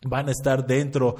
van 0.06 0.28
a 0.28 0.32
estar 0.32 0.66
dentro 0.66 1.16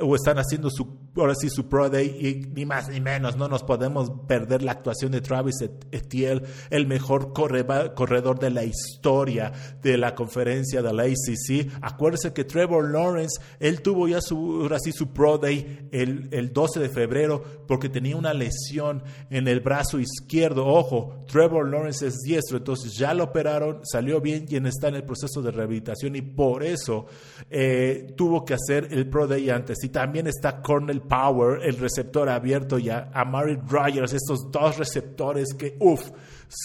o 0.00 0.14
están 0.14 0.36
haciendo 0.36 0.70
su 0.70 1.07
ahora 1.20 1.34
sí 1.34 1.48
su 1.50 1.68
Pro 1.68 1.90
Day 1.90 2.16
y 2.20 2.48
ni 2.54 2.64
más 2.64 2.88
ni 2.88 3.00
menos 3.00 3.36
no 3.36 3.48
nos 3.48 3.62
podemos 3.62 4.10
perder 4.26 4.62
la 4.62 4.72
actuación 4.72 5.12
de 5.12 5.20
Travis 5.20 5.56
Etienne, 5.90 6.42
el 6.70 6.86
mejor 6.86 7.32
corredor 7.32 8.38
de 8.38 8.50
la 8.50 8.64
historia 8.64 9.52
de 9.82 9.98
la 9.98 10.14
conferencia 10.14 10.82
de 10.82 10.92
la 10.92 11.02
ACC. 11.04 11.70
Acuérdense 11.82 12.32
que 12.32 12.44
Trevor 12.44 12.90
Lawrence, 12.90 13.40
él 13.58 13.82
tuvo 13.82 14.08
ya 14.08 14.20
su, 14.20 14.62
ahora 14.62 14.78
sí 14.78 14.92
su 14.92 15.12
Pro 15.12 15.38
Day 15.38 15.88
el, 15.92 16.28
el 16.30 16.52
12 16.52 16.80
de 16.80 16.88
febrero 16.88 17.42
porque 17.66 17.88
tenía 17.88 18.16
una 18.16 18.32
lesión 18.32 19.02
en 19.30 19.48
el 19.48 19.60
brazo 19.60 19.98
izquierdo. 19.98 20.66
Ojo, 20.66 21.24
Trevor 21.26 21.68
Lawrence 21.68 22.06
es 22.06 22.18
diestro, 22.20 22.58
entonces 22.58 22.94
ya 22.96 23.14
lo 23.14 23.24
operaron, 23.24 23.80
salió 23.84 24.20
bien 24.20 24.46
y 24.48 24.56
está 24.68 24.88
en 24.88 24.96
el 24.96 25.04
proceso 25.04 25.42
de 25.42 25.50
rehabilitación 25.50 26.16
y 26.16 26.22
por 26.22 26.62
eso 26.62 27.06
eh, 27.50 28.12
tuvo 28.16 28.44
que 28.44 28.54
hacer 28.54 28.88
el 28.90 29.08
Pro 29.08 29.26
Day 29.26 29.50
antes. 29.50 29.78
Y 29.82 29.88
también 29.88 30.26
está 30.26 30.60
Cornell 30.60 31.02
Power, 31.08 31.62
el 31.62 31.78
receptor 31.78 32.28
abierto 32.28 32.78
ya, 32.78 33.10
a 33.12 33.24
Mary 33.24 33.58
Rogers, 33.66 34.12
estos 34.12 34.50
dos 34.50 34.78
receptores 34.78 35.54
que, 35.54 35.76
uff, 35.80 36.10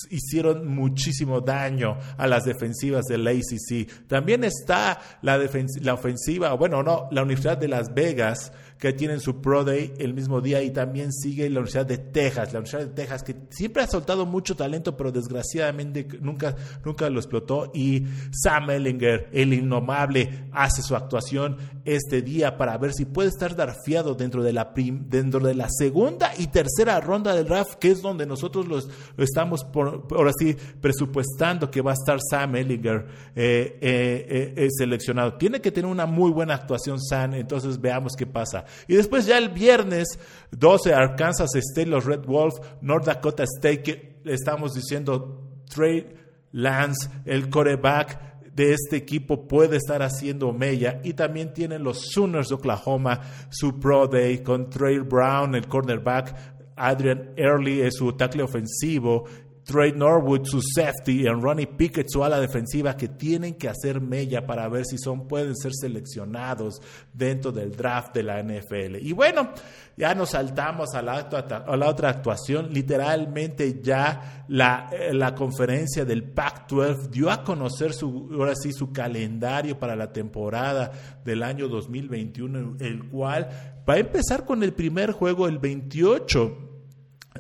hicieron 0.10 0.68
muchísimo 0.68 1.42
daño 1.42 1.98
a 2.18 2.28
las 2.28 2.44
defensivas 2.44 3.06
del 3.06 3.28
ACC. 3.28 4.08
También 4.08 4.44
está 4.44 5.00
la, 5.22 5.40
la 5.82 5.94
ofensiva, 5.94 6.54
bueno, 6.54 6.84
no, 6.84 7.08
la 7.12 7.24
Universidad 7.24 7.58
de 7.58 7.68
Las 7.68 7.94
Vegas, 7.94 8.52
que 8.84 8.92
tienen 8.92 9.22
su 9.22 9.40
Pro 9.40 9.64
Day 9.64 9.94
el 9.98 10.14
mismo 10.14 10.42
día 10.42 10.62
y 10.62 10.70
también 10.70 11.14
sigue 11.14 11.50
la 11.50 11.62
Universidad 11.62 11.86
de 11.86 12.00
Texas, 12.00 12.52
la 12.52 12.60
Universidad 12.60 12.82
de 12.82 12.94
Texas 12.94 13.24
que 13.24 13.34
siempre 13.50 13.82
ha 13.82 13.88
soltado 13.88 14.26
mucho 14.26 14.58
talento, 14.58 14.98
pero 14.98 15.10
desgraciadamente 15.10 16.06
nunca, 16.20 16.54
nunca 16.84 17.10
lo 17.10 17.22
explotó 17.22 17.72
y 17.74 18.06
Sam 18.34 18.72
Ellinger, 18.72 19.30
el 19.32 19.54
innomable, 19.54 20.50
hace 20.52 20.82
su 20.82 20.98
actuación 20.98 21.56
este 21.86 22.22
día 22.22 22.58
para 22.58 22.78
ver 22.78 22.92
si 22.92 23.06
puede 23.06 23.30
estar 23.30 23.56
darfiado 23.56 24.16
dentro 24.16 24.44
de 24.44 24.52
la, 24.52 24.74
dentro 24.76 25.40
de 25.40 25.56
la 25.56 25.70
segunda 25.70 26.34
y 26.38 26.48
tercera 26.48 27.00
ronda 27.00 27.34
del 27.34 27.46
draft, 27.46 27.76
que 27.76 27.90
es 27.90 28.02
donde 28.02 28.26
nosotros 28.26 28.68
los, 28.68 28.90
lo 29.16 29.24
estamos 29.24 29.64
por, 29.64 30.08
ahora 30.12 30.32
sí 30.38 30.58
presupuestando 30.82 31.72
que 31.72 31.80
va 31.80 31.92
a 31.92 31.94
estar 31.94 32.20
Sam 32.30 32.58
Ellinger 32.58 33.06
eh, 33.34 33.78
eh, 33.80 34.54
eh, 34.58 34.68
seleccionado. 34.78 35.36
Tiene 35.36 35.62
que 35.62 35.72
tener 35.72 35.90
una 35.90 36.06
muy 36.06 36.32
buena 36.32 36.56
actuación 36.56 37.02
Sam, 37.02 37.36
entonces 37.36 37.80
veamos 37.80 38.12
qué 38.18 38.28
pasa. 38.28 38.66
Y 38.88 38.96
después 38.96 39.26
ya 39.26 39.38
el 39.38 39.50
viernes 39.50 40.08
12, 40.52 40.94
Arkansas 40.94 41.56
State, 41.56 41.90
los 41.90 42.06
Red 42.06 42.26
Wolf, 42.26 42.56
North 42.82 43.06
Dakota 43.06 43.44
State, 43.44 43.84
que 43.84 44.20
le 44.24 44.34
estamos 44.34 44.74
diciendo 44.74 45.62
Trey 45.70 46.08
Lance, 46.52 47.10
el 47.26 47.50
coreback 47.50 48.34
de 48.54 48.74
este 48.74 48.98
equipo 48.98 49.48
puede 49.48 49.78
estar 49.78 50.02
haciendo 50.04 50.54
mella. 50.54 51.02
Y 51.04 51.14
también 51.14 51.54
tienen 51.54 51.84
los 51.84 52.12
Sooners 52.12 52.50
de 52.50 52.56
Oklahoma 52.56 53.22
su 53.50 53.80
Pro 53.80 54.08
Day 54.08 54.44
con 54.44 54.70
Trey 54.70 55.00
Brown, 55.00 55.56
el 55.56 55.68
cornerback, 55.68 56.54
Adrian 56.76 57.34
Early 57.36 57.82
es 57.82 57.96
su 57.98 58.14
tackle 58.14 58.44
ofensivo 58.44 59.26
Trey 59.64 59.94
Norwood, 59.94 60.46
su 60.46 60.62
safety, 60.62 61.22
y 61.22 61.28
Ronnie 61.28 61.68
Pickett, 61.68 62.08
su 62.10 62.24
ala 62.24 62.40
defensiva, 62.40 62.98
que 62.98 63.08
tienen 63.08 63.56
que 63.56 63.70
hacer 63.70 64.02
mella 64.02 64.46
para 64.46 64.68
ver 64.68 64.86
si 64.86 64.98
son, 64.98 65.28
pueden 65.28 65.56
ser 65.56 65.72
seleccionados 65.74 66.82
dentro 67.14 67.52
del 67.52 67.76
draft 67.76 68.14
de 68.14 68.24
la 68.24 68.44
NFL. 68.44 68.98
Y 69.02 69.14
bueno, 69.14 69.52
ya 69.96 70.14
nos 70.16 70.32
saltamos 70.32 70.94
a 70.94 71.02
la, 71.02 71.88
otra 71.88 72.10
actuación. 72.10 72.74
Literalmente 72.74 73.80
ya 73.82 74.46
la, 74.50 74.90
eh, 74.92 75.14
la 75.14 75.34
conferencia 75.34 76.04
del 76.04 76.24
Pac-12 76.24 77.10
dio 77.10 77.32
a 77.32 77.44
conocer 77.44 77.94
su, 77.94 78.30
ahora 78.34 78.56
sí, 78.56 78.74
su 78.74 78.92
calendario 78.92 79.80
para 79.80 79.96
la 79.96 80.12
temporada 80.12 80.92
del 81.24 81.42
año 81.42 81.70
2021, 81.70 82.78
el 82.80 83.10
cual 83.10 83.48
va 83.88 83.94
a 83.94 84.00
empezar 84.00 84.46
con 84.46 84.64
el 84.64 84.74
primer 84.74 85.12
juego 85.12 85.48
el 85.48 85.60
28 85.60 86.70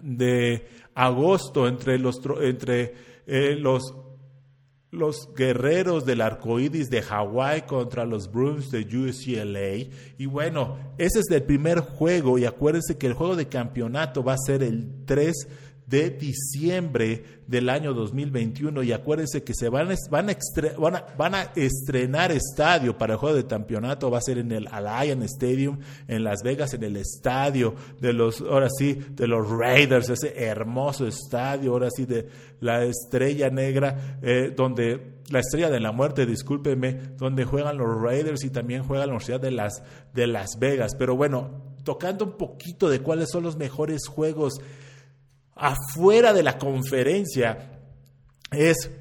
de 0.01 0.67
agosto 0.95 1.67
entre 1.67 1.97
los, 1.99 2.21
entre, 2.41 2.93
eh, 3.25 3.55
los, 3.59 3.93
los 4.91 5.33
guerreros 5.35 6.05
del 6.05 6.21
arcoíris 6.21 6.89
de 6.89 7.01
Hawái 7.01 7.63
contra 7.63 8.05
los 8.05 8.31
Bruins 8.31 8.69
de 8.69 8.81
UCLA. 8.81 9.93
Y 10.17 10.25
bueno, 10.25 10.77
ese 10.97 11.19
es 11.19 11.31
el 11.31 11.43
primer 11.43 11.79
juego. 11.79 12.37
Y 12.37 12.45
acuérdense 12.45 12.97
que 12.97 13.07
el 13.07 13.13
juego 13.13 13.35
de 13.35 13.47
campeonato 13.47 14.23
va 14.23 14.33
a 14.33 14.45
ser 14.45 14.61
el 14.61 15.05
3 15.05 15.33
de 15.93 16.09
diciembre 16.09 17.23
del 17.45 17.69
año 17.69 17.93
2021 17.93 18.81
y 18.81 18.91
acuérdense 18.93 19.43
que 19.43 19.53
se 19.53 19.69
van, 19.69 19.93
van, 20.09 20.31
a, 20.31 21.05
van, 21.15 21.35
a, 21.35 21.43
estrenar 21.55 22.31
estadio 22.31 22.97
para 22.97 23.13
el 23.13 23.19
juego 23.19 23.35
de 23.35 23.45
campeonato, 23.45 24.09
va 24.09 24.17
a 24.17 24.21
ser 24.21 24.39
en 24.39 24.51
el 24.51 24.67
Allianz 24.71 25.25
Stadium 25.25 25.77
en 26.07 26.23
Las 26.23 26.41
Vegas, 26.41 26.73
en 26.73 26.81
el 26.83 26.97
estadio 26.97 27.75
de 28.01 28.11
los, 28.11 28.41
ahora 28.41 28.69
sí, 28.75 28.99
de 29.11 29.27
los 29.27 29.47
Raiders, 29.47 30.09
ese 30.09 30.33
hermoso 30.43 31.05
estadio, 31.05 31.73
ahora 31.73 31.89
sí, 31.95 32.07
de 32.07 32.27
la 32.59 32.83
estrella 32.85 33.51
negra, 33.51 34.17
eh, 34.23 34.51
donde 34.57 35.19
la 35.29 35.41
estrella 35.41 35.69
de 35.69 35.79
la 35.79 35.91
muerte, 35.91 36.25
discúlpeme, 36.25 36.93
donde 37.19 37.45
juegan 37.45 37.77
los 37.77 38.01
Raiders 38.01 38.43
y 38.43 38.49
también 38.49 38.81
juega 38.81 39.05
la 39.05 39.11
Universidad 39.11 39.39
de 39.39 39.51
Las, 39.51 39.83
de 40.15 40.25
Las 40.25 40.57
Vegas. 40.57 40.95
Pero 40.97 41.15
bueno, 41.15 41.51
tocando 41.83 42.25
un 42.25 42.35
poquito 42.35 42.89
de 42.89 43.01
cuáles 43.01 43.29
son 43.29 43.43
los 43.43 43.57
mejores 43.57 44.07
juegos 44.07 44.59
afuera 45.55 46.33
de 46.33 46.43
la 46.43 46.57
conferencia 46.57 47.79
es 48.51 48.91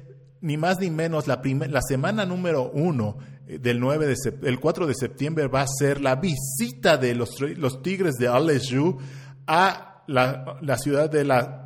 ni 0.41 0.57
más 0.57 0.79
ni 0.79 0.89
menos 0.89 1.27
la, 1.27 1.41
la 1.69 1.81
semana 1.81 2.25
número 2.25 2.69
uno 2.71 3.17
eh, 3.47 3.59
del 3.59 3.79
9 3.79 4.07
de 4.07 4.15
el 4.43 4.59
4 4.59 4.87
de 4.87 4.93
septiembre 4.93 5.47
va 5.47 5.61
a 5.61 5.67
ser 5.67 6.01
la 6.01 6.15
visita 6.15 6.97
de 6.97 7.15
los, 7.15 7.39
los 7.39 7.81
Tigres 7.81 8.15
de 8.15 8.27
LSU 8.27 8.97
a 9.47 10.03
la, 10.07 10.57
la 10.61 10.77
ciudad 10.77 11.09
de 11.09 11.23
la 11.23 11.63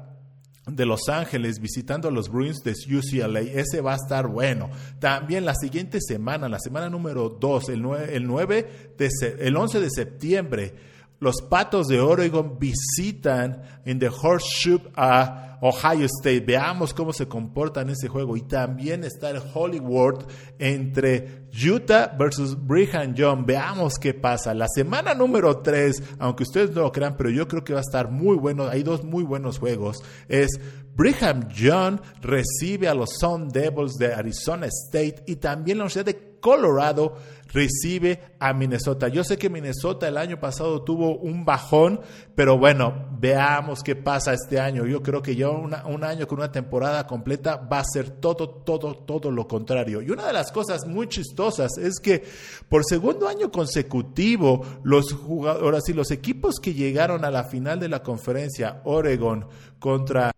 de 0.68 0.86
Los 0.86 1.08
Ángeles 1.10 1.60
visitando 1.60 2.10
a 2.10 2.12
los 2.12 2.30
Bruins 2.30 2.60
de 2.64 2.72
UCLA. 2.72 3.40
Ese 3.40 3.82
va 3.82 3.94
a 3.94 3.96
estar 3.96 4.28
bueno. 4.28 4.70
También 5.00 5.46
la 5.46 5.56
siguiente 5.56 6.00
semana, 6.02 6.50
la 6.50 6.60
semana 6.60 6.90
número 6.90 7.30
2, 7.30 7.70
el, 7.70 7.82
9, 7.82 8.16
el, 8.16 8.28
9 8.28 8.94
de, 8.98 9.10
el 9.40 9.56
11 9.56 9.80
de 9.80 9.90
septiembre, 9.90 10.76
los 11.20 11.42
Patos 11.42 11.88
de 11.88 12.00
Oregon 12.00 12.58
visitan 12.60 13.62
en 13.86 14.00
The 14.00 14.10
Horseshoe 14.10 14.82
a 14.96 15.58
Ohio 15.62 16.06
State. 16.06 16.42
Veamos 16.42 16.94
cómo 16.94 17.14
se 17.14 17.28
comporta 17.28 17.82
en 17.82 17.90
ese 17.90 18.08
juego. 18.08 18.38
Y 18.38 18.42
también 18.42 19.04
está 19.04 19.32
el 19.32 19.42
Hollywood 19.54 20.26
entre 20.60 21.48
Utah 21.52 22.16
versus 22.18 22.56
Brigham 22.56 23.16
Young. 23.16 23.46
Veamos 23.46 23.96
qué 23.96 24.14
pasa. 24.14 24.54
La 24.54 24.68
semana 24.68 25.14
número 25.14 25.58
3, 25.62 26.04
aunque 26.20 26.44
ustedes 26.44 26.72
no 26.72 26.82
lo 26.82 26.92
crean, 26.92 27.18
pero 27.18 27.30
yo 27.30 27.48
creo 27.48 27.64
que 27.64 27.74
va 27.74 27.80
a 27.80 27.82
estar 27.82 28.12
muy 28.12 28.38
bueno. 28.38 28.68
Hay 28.68 28.84
dos 28.84 29.04
muy 29.04 29.24
buenos 29.24 29.58
juegos. 29.58 30.04
Es 30.28 30.60
Brigham 30.96 31.48
Young 31.50 32.00
recibe 32.22 32.88
a 32.88 32.96
los 32.96 33.18
Sun 33.20 33.50
Devils 33.50 33.94
de 33.98 34.14
Arizona 34.14 34.68
State 34.68 35.24
y 35.28 35.36
también 35.36 35.78
la 35.78 35.84
Universidad 35.84 36.06
de 36.06 36.38
Colorado 36.40 37.16
recibe 37.48 38.20
a 38.40 38.54
Minnesota. 38.54 39.08
Yo 39.08 39.24
sé 39.24 39.38
que 39.38 39.50
Minnesota 39.50 40.08
el 40.08 40.18
año 40.18 40.40
pasado 40.40 40.84
tuvo 40.84 41.18
un 41.18 41.46
bajón, 41.46 42.02
pero 42.36 42.58
bueno, 42.58 43.08
veamos 43.20 43.84
qué 43.84 43.96
pasa 43.96 44.34
este 44.34 44.60
año. 44.60 44.86
Yo 44.86 45.02
creo 45.02 45.22
que 45.22 45.36
ya 45.36 45.50
un 45.50 46.04
año 46.04 46.28
con 46.28 46.40
una 46.40 46.52
temporada 46.52 47.08
completa 47.08 47.56
va 47.58 47.80
a 47.80 47.86
ser 47.86 48.10
todo, 48.10 48.50
todo, 48.50 48.96
todo 48.96 49.32
lo 49.32 49.48
contrario. 49.48 50.02
Y 50.02 50.12
una 50.12 50.28
de 50.28 50.34
las 50.34 50.52
cosas 50.52 50.86
muy 50.86 51.08
chistosas 51.08 51.78
es 51.78 52.00
que 52.00 52.24
por 52.70 52.84
segundo 52.86 53.28
año 53.28 53.52
consecutivo, 53.52 54.66
los 54.84 55.14
jugadores 55.14 55.88
y 55.90 55.94
los 55.94 56.12
equipos 56.12 56.60
que 56.62 56.74
llegaron 56.74 57.26
a 57.26 57.32
la 57.32 57.44
final 57.44 57.80
de 57.80 57.90
la 57.90 58.04
conferencia, 58.04 58.82
Oregon 58.84 59.48
contra 59.80 60.32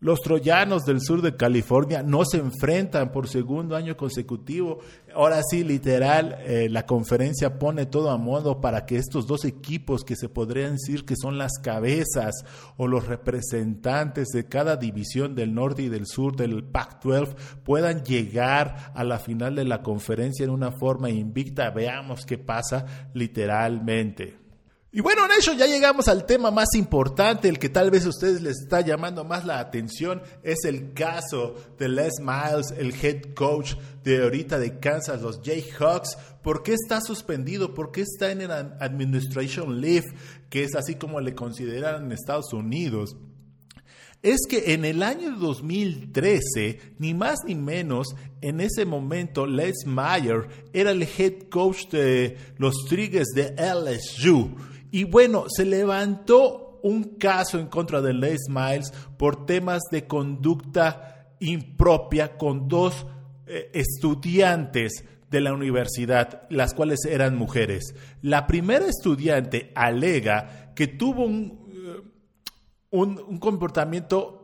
los 0.00 0.22
troyanos 0.22 0.84
del 0.86 1.02
sur 1.02 1.20
de 1.20 1.36
California 1.36 2.02
no 2.02 2.24
se 2.24 2.38
enfrentan 2.38 3.12
por 3.12 3.28
segundo 3.28 3.76
año 3.76 3.98
consecutivo. 3.98 4.78
Ahora 5.14 5.42
sí, 5.42 5.62
literal, 5.62 6.38
eh, 6.40 6.68
la 6.70 6.86
conferencia 6.86 7.58
pone 7.58 7.84
todo 7.84 8.10
a 8.10 8.16
modo 8.16 8.62
para 8.62 8.86
que 8.86 8.96
estos 8.96 9.26
dos 9.26 9.44
equipos 9.44 10.02
que 10.02 10.16
se 10.16 10.30
podrían 10.30 10.72
decir 10.72 11.04
que 11.04 11.16
son 11.16 11.36
las 11.36 11.58
cabezas 11.58 12.34
o 12.78 12.86
los 12.86 13.06
representantes 13.06 14.28
de 14.28 14.46
cada 14.46 14.76
división 14.76 15.34
del 15.34 15.54
norte 15.54 15.82
y 15.82 15.88
del 15.90 16.06
sur 16.06 16.34
del 16.34 16.64
Pac-12 16.64 17.34
puedan 17.62 18.02
llegar 18.02 18.92
a 18.94 19.04
la 19.04 19.18
final 19.18 19.54
de 19.54 19.64
la 19.66 19.82
conferencia 19.82 20.44
en 20.44 20.50
una 20.50 20.72
forma 20.72 21.10
invicta. 21.10 21.68
Veamos 21.70 22.24
qué 22.24 22.38
pasa 22.38 22.86
literalmente. 23.12 24.49
Y 24.92 25.02
bueno, 25.02 25.24
en 25.24 25.30
eso 25.38 25.52
ya 25.52 25.68
llegamos 25.68 26.08
al 26.08 26.26
tema 26.26 26.50
más 26.50 26.74
importante, 26.74 27.48
el 27.48 27.60
que 27.60 27.68
tal 27.68 27.92
vez 27.92 28.06
a 28.06 28.08
ustedes 28.08 28.42
les 28.42 28.60
está 28.62 28.80
llamando 28.80 29.22
más 29.22 29.44
la 29.44 29.60
atención, 29.60 30.20
es 30.42 30.64
el 30.64 30.94
caso 30.94 31.54
de 31.78 31.88
Les 31.88 32.14
Miles, 32.18 32.74
el 32.76 32.92
head 33.00 33.32
coach 33.34 33.74
de 34.02 34.20
ahorita 34.24 34.58
de 34.58 34.80
Kansas, 34.80 35.22
los 35.22 35.42
Jayhawks. 35.42 36.18
¿Por 36.42 36.64
qué 36.64 36.72
está 36.72 37.00
suspendido? 37.00 37.72
¿Por 37.72 37.92
qué 37.92 38.00
está 38.00 38.32
en 38.32 38.40
el 38.40 38.50
Administration 38.50 39.80
Leave, 39.80 40.06
que 40.48 40.64
es 40.64 40.74
así 40.74 40.96
como 40.96 41.20
le 41.20 41.36
consideran 41.36 42.06
en 42.06 42.12
Estados 42.12 42.52
Unidos? 42.52 43.16
es 44.22 44.40
que 44.48 44.74
en 44.74 44.84
el 44.84 45.02
año 45.02 45.36
2013, 45.36 46.94
ni 46.98 47.14
más 47.14 47.38
ni 47.46 47.54
menos, 47.54 48.08
en 48.42 48.60
ese 48.60 48.84
momento 48.84 49.46
Les 49.46 49.86
Meyer 49.86 50.46
era 50.74 50.90
el 50.90 51.02
head 51.02 51.48
coach 51.50 51.88
de 51.88 52.36
los 52.58 52.74
Tigres 52.88 53.28
de 53.34 53.54
LSU. 53.56 54.56
Y 54.90 55.04
bueno, 55.04 55.44
se 55.48 55.64
levantó 55.64 56.80
un 56.82 57.16
caso 57.18 57.58
en 57.58 57.66
contra 57.66 58.00
de 58.00 58.14
Les 58.14 58.48
Miles 58.48 58.92
por 59.16 59.46
temas 59.46 59.82
de 59.90 60.06
conducta 60.06 61.34
impropia 61.40 62.36
con 62.36 62.68
dos 62.68 63.06
eh, 63.46 63.70
estudiantes 63.74 65.04
de 65.30 65.40
la 65.40 65.52
universidad, 65.52 66.46
las 66.50 66.74
cuales 66.74 67.04
eran 67.04 67.36
mujeres. 67.36 67.94
La 68.20 68.46
primera 68.46 68.86
estudiante 68.86 69.72
alega 69.74 70.72
que 70.74 70.88
tuvo 70.88 71.24
un, 71.24 71.68
eh, 71.72 72.02
un, 72.90 73.38
comportamiento 73.38 74.36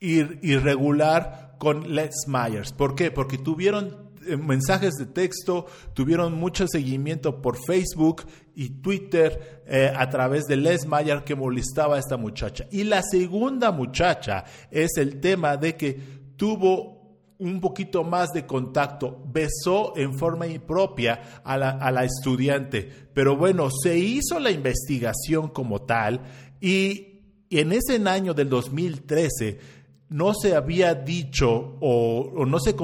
irregular 0.00 1.56
con 1.58 1.94
Les 1.94 2.14
Myers. 2.26 2.72
¿Por 2.72 2.94
qué? 2.94 3.10
Porque 3.10 3.36
tuvieron 3.36 4.07
mensajes 4.36 4.94
de 4.94 5.06
texto, 5.06 5.66
tuvieron 5.94 6.34
mucho 6.34 6.66
seguimiento 6.68 7.40
por 7.40 7.56
Facebook 7.66 8.24
y 8.54 8.70
Twitter 8.80 9.62
eh, 9.66 9.92
a 9.94 10.08
través 10.10 10.44
de 10.44 10.56
Les 10.56 10.86
Mayer 10.86 11.24
que 11.24 11.34
molestaba 11.34 11.96
a 11.96 11.98
esta 11.98 12.16
muchacha. 12.16 12.66
Y 12.70 12.84
la 12.84 13.02
segunda 13.02 13.70
muchacha 13.70 14.44
es 14.70 14.96
el 14.96 15.20
tema 15.20 15.56
de 15.56 15.76
que 15.76 16.00
tuvo 16.36 16.98
un 17.38 17.60
poquito 17.60 18.02
más 18.02 18.32
de 18.32 18.46
contacto, 18.46 19.22
besó 19.26 19.96
en 19.96 20.18
forma 20.18 20.46
impropia 20.46 21.40
a 21.44 21.56
la, 21.56 21.70
a 21.70 21.90
la 21.92 22.04
estudiante. 22.04 22.90
Pero 23.14 23.36
bueno, 23.36 23.68
se 23.70 23.96
hizo 23.96 24.40
la 24.40 24.50
investigación 24.50 25.48
como 25.48 25.82
tal 25.82 26.20
y 26.60 27.08
en 27.50 27.72
ese 27.72 27.96
año 28.06 28.34
del 28.34 28.48
2013 28.48 29.77
no 30.10 30.32
se 30.34 30.54
había 30.54 30.94
dicho 30.94 31.76
o, 31.80 32.44
no, 32.46 32.58
se, 32.60 32.74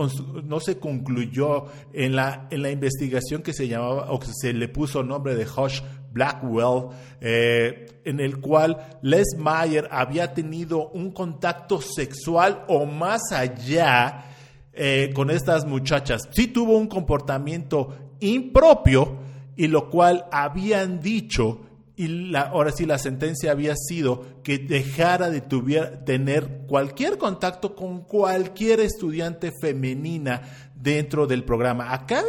no 0.45 0.61
se 0.61 0.79
concluyó 0.79 1.67
en 1.93 2.17
la, 2.17 2.49
en 2.51 2.63
la 2.63 2.71
investigación 2.71 3.43
que 3.43 3.55
se 3.55 3.67
llamaba 3.67 4.13
o 4.13 4.19
que 4.19 4.29
se 4.33 4.53
le 4.53 4.69
puso 4.69 5.03
nombre 5.03 5.35
de 5.35 5.47
Hush 5.47 5.81
Blackwell, 6.13 6.91
eh, 7.21 8.01
en 8.05 8.21
el 8.21 8.41
cual 8.41 8.99
Les 9.03 9.37
Mayer 9.37 9.89
había 9.91 10.33
tenido 10.33 10.91
un 10.91 11.11
contacto 11.11 11.81
sexual 11.81 12.65
o 12.69 12.87
más 12.87 13.33
allá 13.33 14.27
eh, 14.73 15.11
con 15.15 15.31
estas 15.31 15.67
muchachas. 15.67 16.29
Sí 16.31 16.49
tuvo 16.49 16.77
un 16.77 16.87
comportamiento 16.87 18.13
impropio 18.21 19.19
y 19.57 19.67
lo 19.67 19.91
cual 19.91 20.27
habían 20.31 21.01
dicho 21.01 21.61
y 21.97 22.09
la, 22.09 22.43
ahora 22.43 22.73
sí 22.73 22.87
la 22.87 22.99
sentencia 22.99 23.53
había 23.53 23.75
sido 23.77 24.43
que 24.43 24.59
dejara 24.59 25.31
de 25.31 25.41
tener 25.41 26.65
cualquier 26.67 27.19
contacto 27.19 27.77
con 27.77 28.01
cualquier 28.03 28.81
estudiante 28.81 29.53
femenina 29.61 30.71
dentro 30.75 31.27
del 31.27 31.45
programa. 31.45 31.95
Acá 31.95 32.23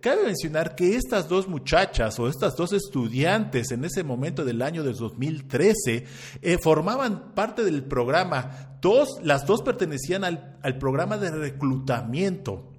cabe 0.00 0.24
mencionar 0.24 0.74
que 0.74 0.96
estas 0.96 1.28
dos 1.28 1.46
muchachas 1.46 2.18
o 2.18 2.28
estas 2.28 2.56
dos 2.56 2.72
estudiantes 2.72 3.70
en 3.70 3.84
ese 3.84 4.02
momento 4.02 4.44
del 4.44 4.60
año 4.60 4.82
del 4.82 4.96
2013 4.96 6.04
eh, 6.42 6.58
formaban 6.60 7.32
parte 7.34 7.64
del 7.64 7.84
programa. 7.84 8.76
Dos, 8.80 9.20
las 9.22 9.46
dos 9.46 9.62
pertenecían 9.62 10.24
al, 10.24 10.58
al 10.62 10.78
programa 10.78 11.16
de 11.16 11.30
reclutamiento 11.30 12.72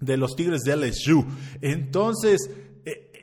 de 0.00 0.16
los 0.16 0.36
Tigres 0.36 0.62
de 0.62 0.76
LSU. 0.76 1.24
Entonces, 1.60 2.50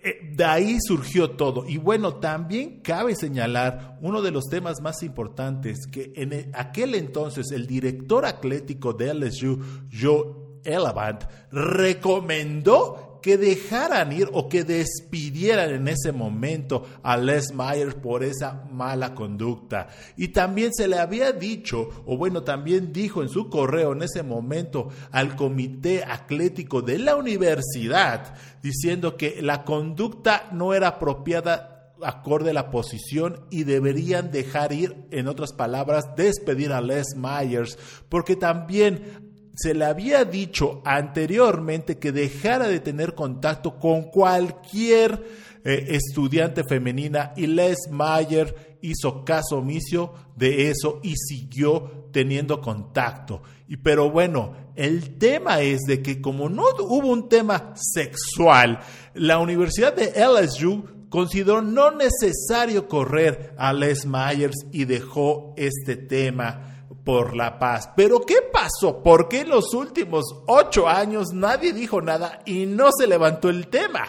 de 0.05 0.45
ahí 0.45 0.77
surgió 0.79 1.31
todo. 1.31 1.65
Y 1.67 1.77
bueno, 1.77 2.15
también 2.15 2.81
cabe 2.81 3.15
señalar 3.15 3.97
uno 4.01 4.21
de 4.21 4.31
los 4.31 4.45
temas 4.45 4.81
más 4.81 5.01
importantes, 5.03 5.87
que 5.91 6.13
en 6.15 6.33
e, 6.33 6.49
aquel 6.53 6.95
entonces 6.95 7.51
el 7.51 7.65
director 7.65 8.25
atlético 8.25 8.93
de 8.93 9.13
LSU, 9.13 9.59
Joe 9.91 10.45
Elavant, 10.63 11.23
recomendó 11.51 13.04
que 13.25 13.39
dejaran 13.39 14.11
ir 14.11 14.29
o 14.33 14.47
que 14.47 14.63
despidieran 14.63 15.71
en 15.71 15.87
ese 15.87 16.11
momento 16.11 16.85
a 17.01 17.17
Les 17.17 17.55
Myers 17.55 17.95
por 17.95 18.23
esa 18.23 18.65
mala 18.71 19.15
conducta. 19.15 19.87
Y 20.15 20.27
también 20.27 20.71
se 20.71 20.87
le 20.87 20.99
había 20.99 21.31
dicho, 21.31 21.89
o 22.05 22.17
bueno, 22.17 22.43
también 22.43 22.93
dijo 22.93 23.23
en 23.23 23.29
su 23.29 23.49
correo 23.49 23.93
en 23.93 24.03
ese 24.03 24.21
momento 24.21 24.89
al 25.09 25.35
comité 25.35 26.03
atlético 26.03 26.83
de 26.83 26.99
la 26.99 27.15
universidad, 27.15 28.35
diciendo 28.61 29.17
que 29.17 29.41
la 29.41 29.63
conducta 29.63 30.47
no 30.51 30.75
era 30.75 30.89
apropiada 30.89 31.71
acorde 32.03 32.51
a 32.51 32.53
la 32.53 32.69
posición 32.69 33.39
y 33.49 33.63
deberían 33.63 34.29
dejar 34.29 34.71
ir, 34.71 35.07
en 35.09 35.27
otras 35.27 35.51
palabras, 35.51 36.15
despedir 36.15 36.71
a 36.71 36.81
Les 36.81 37.15
Myers, 37.15 37.79
porque 38.07 38.35
también 38.35 39.24
se 39.55 39.73
le 39.73 39.85
había 39.85 40.25
dicho 40.25 40.81
anteriormente 40.85 41.97
que 41.97 42.11
dejara 42.11 42.67
de 42.67 42.79
tener 42.79 43.15
contacto 43.15 43.79
con 43.79 44.03
cualquier 44.03 45.23
eh, 45.63 45.87
estudiante 45.89 46.63
femenina 46.63 47.33
y 47.35 47.47
Les 47.47 47.89
Mayer 47.89 48.77
hizo 48.81 49.25
caso 49.25 49.57
omiso 49.57 50.13
de 50.35 50.69
eso 50.69 50.99
y 51.03 51.15
siguió 51.15 52.09
teniendo 52.11 52.61
contacto. 52.61 53.41
Pero 53.83 54.11
bueno, 54.11 54.53
el 54.75 55.17
tema 55.17 55.61
es 55.61 55.81
de 55.87 56.01
que 56.01 56.21
como 56.21 56.49
no 56.49 56.63
hubo 56.81 57.07
un 57.07 57.29
tema 57.29 57.73
sexual, 57.75 58.79
la 59.13 59.39
Universidad 59.39 59.95
de 59.95 60.13
LSU 60.23 61.07
consideró 61.09 61.61
no 61.61 61.91
necesario 61.91 62.87
correr 62.87 63.53
a 63.57 63.73
Les 63.73 64.05
Myers 64.05 64.65
y 64.71 64.85
dejó 64.85 65.53
este 65.57 65.95
tema 65.95 66.74
por 67.05 67.35
la 67.35 67.57
paz. 67.59 67.89
Pero 67.95 68.19
¿qué 68.21 68.37
pasó? 68.51 69.01
¿Por 69.01 69.29
qué 69.29 69.41
en 69.41 69.49
los 69.49 69.73
últimos 69.73 70.25
ocho 70.47 70.89
años 70.89 71.31
nadie 71.33 71.71
dijo 71.71 72.01
nada 72.01 72.41
y 72.45 72.65
no 72.65 72.89
se 72.91 73.07
levantó 73.07 73.49
el 73.49 73.67
tema? 73.67 74.01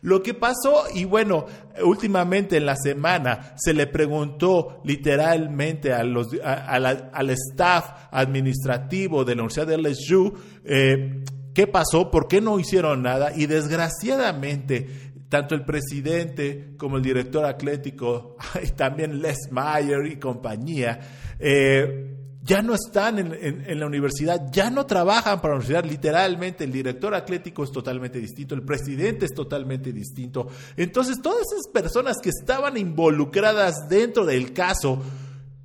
Lo 0.00 0.22
que 0.22 0.34
pasó, 0.34 0.84
y 0.94 1.06
bueno, 1.06 1.46
últimamente 1.82 2.58
en 2.58 2.66
la 2.66 2.76
semana 2.76 3.54
se 3.56 3.72
le 3.72 3.86
preguntó 3.86 4.80
literalmente 4.84 5.92
a 5.92 6.04
los, 6.04 6.28
al 6.42 7.30
staff 7.30 8.08
administrativo 8.10 9.24
de 9.24 9.34
la 9.34 9.42
Universidad 9.42 9.66
de 9.66 9.78
LSU 9.78 10.34
eh, 10.64 11.24
qué 11.54 11.66
pasó, 11.66 12.10
por 12.10 12.28
qué 12.28 12.40
no 12.40 12.60
hicieron 12.60 13.02
nada, 13.02 13.32
y 13.34 13.46
desgraciadamente 13.46 15.14
tanto 15.30 15.54
el 15.54 15.64
presidente 15.64 16.74
como 16.76 16.98
el 16.98 17.02
director 17.02 17.44
atlético, 17.44 18.36
y 18.62 18.72
también 18.72 19.22
Les 19.22 19.50
Mayer 19.50 20.06
y 20.06 20.16
compañía, 20.16 21.00
eh, 21.38 22.13
ya 22.44 22.60
no 22.60 22.74
están 22.74 23.18
en, 23.18 23.80
la 23.80 23.86
universidad, 23.86 24.50
ya 24.52 24.68
no 24.68 24.84
trabajan 24.84 25.40
para 25.40 25.54
la 25.54 25.60
universidad, 25.60 25.84
literalmente 25.84 26.64
el 26.64 26.72
director 26.72 27.14
atlético 27.14 27.64
es 27.64 27.72
totalmente 27.72 28.20
distinto, 28.20 28.54
el 28.54 28.62
presidente 28.62 29.24
es 29.24 29.32
totalmente 29.32 29.94
distinto. 29.94 30.48
Entonces 30.76 31.22
todas 31.22 31.40
esas 31.50 31.72
personas 31.72 32.18
que 32.22 32.28
estaban 32.28 32.76
involucradas 32.76 33.88
dentro 33.88 34.26
del 34.26 34.52
caso 34.52 35.02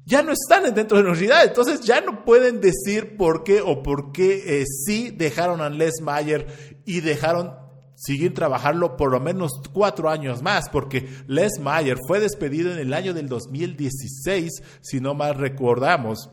ya 0.05 0.23
no 0.23 0.31
están 0.31 0.73
dentro 0.73 0.97
de 0.97 1.03
la 1.03 1.09
universidad, 1.09 1.43
entonces 1.43 1.81
ya 1.81 1.99
no 1.99 2.23
pueden 2.23 2.61
decir 2.61 3.17
por 3.17 3.43
qué 3.43 3.59
o 3.59 3.83
por 3.83 4.13
qué 4.13 4.61
eh, 4.61 4.65
sí 4.65 5.11
dejaron 5.11 5.59
a 5.59 5.69
Les 5.69 5.99
Mayer 6.01 6.79
y 6.85 7.01
dejaron 7.01 7.55
siguen 7.95 8.33
trabajarlo 8.33 8.95
por 8.95 9.11
lo 9.11 9.19
menos 9.19 9.51
cuatro 9.73 10.09
años 10.09 10.41
más, 10.41 10.69
porque 10.69 11.09
Les 11.27 11.59
Mayer 11.59 11.97
fue 12.07 12.21
despedido 12.21 12.71
en 12.71 12.79
el 12.79 12.93
año 12.93 13.13
del 13.13 13.27
2016, 13.27 14.49
si 14.79 15.01
no 15.01 15.13
mal 15.13 15.35
recordamos. 15.35 16.29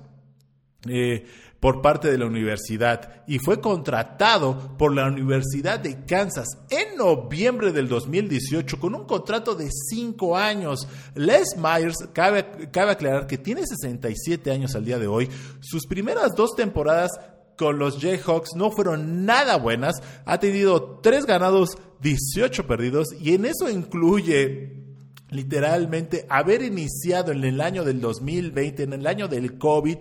Eh, 0.88 1.26
por 1.60 1.82
parte 1.82 2.10
de 2.10 2.18
la 2.18 2.26
universidad 2.26 3.24
y 3.26 3.38
fue 3.38 3.60
contratado 3.60 4.76
por 4.76 4.94
la 4.94 5.08
Universidad 5.08 5.80
de 5.80 6.04
Kansas 6.04 6.46
en 6.70 6.96
noviembre 6.96 7.72
del 7.72 7.88
2018 7.88 8.78
con 8.78 8.94
un 8.94 9.04
contrato 9.04 9.54
de 9.54 9.68
cinco 9.70 10.36
años. 10.36 10.86
Les 11.14 11.56
Myers, 11.56 11.96
cabe, 12.12 12.68
cabe 12.70 12.92
aclarar 12.92 13.26
que 13.26 13.38
tiene 13.38 13.66
67 13.66 14.50
años 14.50 14.74
al 14.74 14.84
día 14.84 14.98
de 14.98 15.06
hoy. 15.06 15.28
Sus 15.60 15.86
primeras 15.86 16.36
dos 16.36 16.54
temporadas 16.54 17.10
con 17.56 17.78
los 17.78 17.98
Jayhawks 18.00 18.54
no 18.54 18.70
fueron 18.70 19.24
nada 19.24 19.56
buenas. 19.56 19.96
Ha 20.26 20.38
tenido 20.38 21.00
3 21.02 21.24
ganados, 21.24 21.78
18 22.00 22.66
perdidos 22.66 23.08
y 23.18 23.34
en 23.34 23.46
eso 23.46 23.70
incluye 23.70 24.84
literalmente 25.30 26.26
haber 26.28 26.62
iniciado 26.62 27.32
en 27.32 27.42
el 27.42 27.60
año 27.60 27.82
del 27.82 28.00
2020, 28.00 28.84
en 28.84 28.92
el 28.92 29.06
año 29.06 29.26
del 29.26 29.58
COVID, 29.58 29.98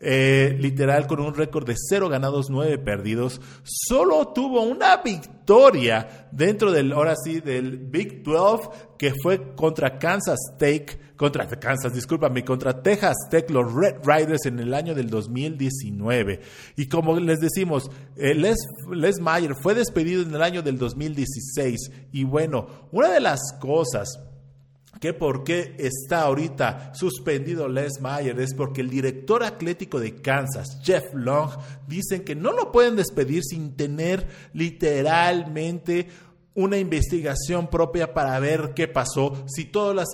eh, 0.00 0.56
literal 0.60 1.06
con 1.06 1.20
un 1.20 1.34
récord 1.34 1.66
de 1.66 1.74
0 1.76 2.08
ganados, 2.08 2.50
9 2.50 2.78
perdidos. 2.78 3.40
Solo 3.62 4.28
tuvo 4.28 4.62
una 4.62 4.98
victoria 4.98 6.28
dentro 6.30 6.72
del, 6.72 6.92
ahora 6.92 7.14
sí, 7.16 7.40
del 7.40 7.78
Big 7.78 8.22
12, 8.22 8.68
que 8.98 9.12
fue 9.22 9.54
contra 9.54 9.98
Kansas 9.98 10.38
State 10.52 11.04
contra 11.16 11.46
Kansas, 11.46 11.94
discúlpame, 11.94 12.44
contra 12.44 12.82
Texas 12.82 13.14
Tech, 13.30 13.48
los 13.50 13.72
Red 13.72 13.98
Riders 14.04 14.46
en 14.46 14.58
el 14.58 14.74
año 14.74 14.94
del 14.94 15.08
2019. 15.08 16.40
Y 16.76 16.86
como 16.86 17.18
les 17.18 17.40
decimos, 17.40 17.90
eh, 18.16 18.34
Les, 18.34 18.58
Les 18.90 19.20
Mayer 19.20 19.54
fue 19.54 19.74
despedido 19.74 20.22
en 20.22 20.34
el 20.34 20.42
año 20.42 20.62
del 20.62 20.78
2016. 20.78 21.90
Y 22.12 22.24
bueno, 22.24 22.88
una 22.90 23.12
de 23.12 23.20
las 23.20 23.40
cosas 23.60 24.18
que 25.00 25.12
por 25.12 25.44
qué 25.44 25.74
está 25.78 26.22
ahorita 26.22 26.92
suspendido 26.94 27.68
Les 27.68 28.00
Mayer 28.00 28.38
es 28.40 28.54
porque 28.54 28.80
el 28.80 28.90
director 28.90 29.42
atlético 29.42 30.00
de 30.00 30.16
Kansas, 30.16 30.80
Jeff 30.82 31.04
Long, 31.14 31.50
dicen 31.86 32.24
que 32.24 32.34
no 32.34 32.52
lo 32.52 32.72
pueden 32.72 32.96
despedir 32.96 33.42
sin 33.42 33.76
tener 33.76 34.26
literalmente 34.52 36.08
una 36.54 36.78
investigación 36.78 37.68
propia 37.68 38.14
para 38.14 38.38
ver 38.38 38.72
qué 38.74 38.88
pasó, 38.88 39.44
si 39.46 39.64
todas 39.64 39.94
las 39.96 40.08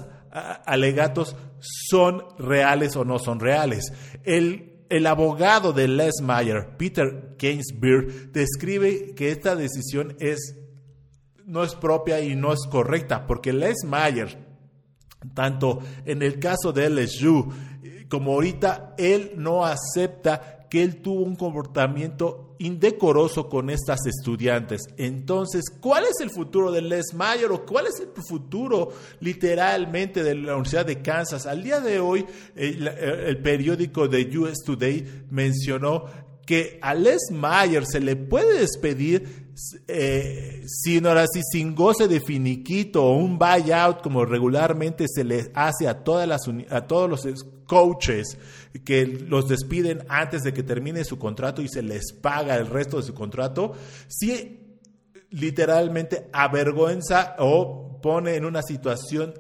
alegatos 0.65 1.37
son 1.61 2.23
reales 2.39 2.97
o 2.97 3.05
no 3.05 3.19
son 3.19 3.41
reales. 3.41 3.93
El, 4.25 4.85
el 4.89 5.07
abogado 5.07 5.73
de 5.73 5.89
Les 5.89 6.21
Mayer, 6.23 6.77
Peter 6.77 7.37
Gainsbeer, 7.39 8.33
describe 8.33 9.15
que 9.15 9.31
esta 9.31 9.55
decisión 9.55 10.17
es, 10.19 10.57
no 11.45 11.63
es 11.63 11.75
propia 11.75 12.21
y 12.21 12.35
no 12.35 12.53
es 12.53 12.61
correcta, 12.71 13.27
porque 13.27 13.53
Les 13.53 13.85
Mayer, 13.85 14.50
tanto 15.35 15.81
en 16.05 16.23
el 16.23 16.39
caso 16.39 16.73
de 16.73 16.89
LSU 16.91 17.53
como 18.11 18.33
ahorita, 18.33 18.95
él 18.99 19.33
no 19.37 19.65
acepta 19.65 20.67
que 20.69 20.83
él 20.83 20.97
tuvo 20.97 21.23
un 21.23 21.37
comportamiento 21.37 22.57
indecoroso 22.59 23.49
con 23.49 23.71
estas 23.71 24.01
estudiantes. 24.07 24.83
Entonces, 24.99 25.65
¿cuál 25.81 26.05
es 26.05 26.21
el 26.21 26.31
futuro 26.31 26.73
de 26.73 26.83
Les 26.83 27.15
Mayer 27.15 27.51
o 27.53 27.65
cuál 27.65 27.87
es 27.87 28.01
el 28.01 28.23
futuro 28.23 28.91
literalmente 29.21 30.23
de 30.23 30.35
la 30.35 30.53
Universidad 30.55 30.85
de 30.85 31.01
Kansas? 31.01 31.47
Al 31.47 31.63
día 31.63 31.81
de 31.81 32.01
hoy, 32.01 32.27
el, 32.57 33.41
periódico 33.43 34.09
de 34.09 34.29
US 34.39 34.59
Today 34.65 35.25
mencionó 35.31 36.05
que 36.45 36.79
a 36.83 36.95
Les 36.95 37.31
Mayer 37.31 37.87
se 37.87 38.01
le 38.01 38.17
puede 38.17 38.59
despedir 38.59 39.50
eh, 39.89 40.63
sin, 40.67 41.07
ahora 41.07 41.27
sí, 41.33 41.41
sin 41.51 41.75
goce 41.75 42.09
de 42.09 42.21
finiquito 42.21 43.05
o 43.05 43.17
un 43.17 43.39
buyout 43.39 44.03
como 44.03 44.25
regularmente 44.25 45.07
se 45.09 45.25
le 45.25 45.51
hace 45.55 45.89
a, 45.89 46.03
todas 46.03 46.27
las, 46.29 46.43
a 46.71 46.87
todos 46.87 47.09
los 47.09 47.45
coaches 47.67 48.39
que 48.85 49.07
los 49.07 49.49
despiden 49.49 50.05
antes 50.09 50.43
de 50.43 50.53
que 50.53 50.63
termine 50.63 51.05
su 51.05 51.19
contrato 51.19 51.63
y 51.63 51.69
se 51.69 51.83
les 51.83 52.13
paga 52.13 52.57
el 52.57 52.67
resto 52.67 52.97
de 52.97 53.03
su 53.05 53.15
contrato, 53.15 53.73
si 54.09 54.79
literalmente 55.31 56.29
avergüenza 56.33 57.37
o 57.39 58.01
pone 58.01 58.35
en 58.35 58.45
una 58.45 58.63
situación 58.63 59.35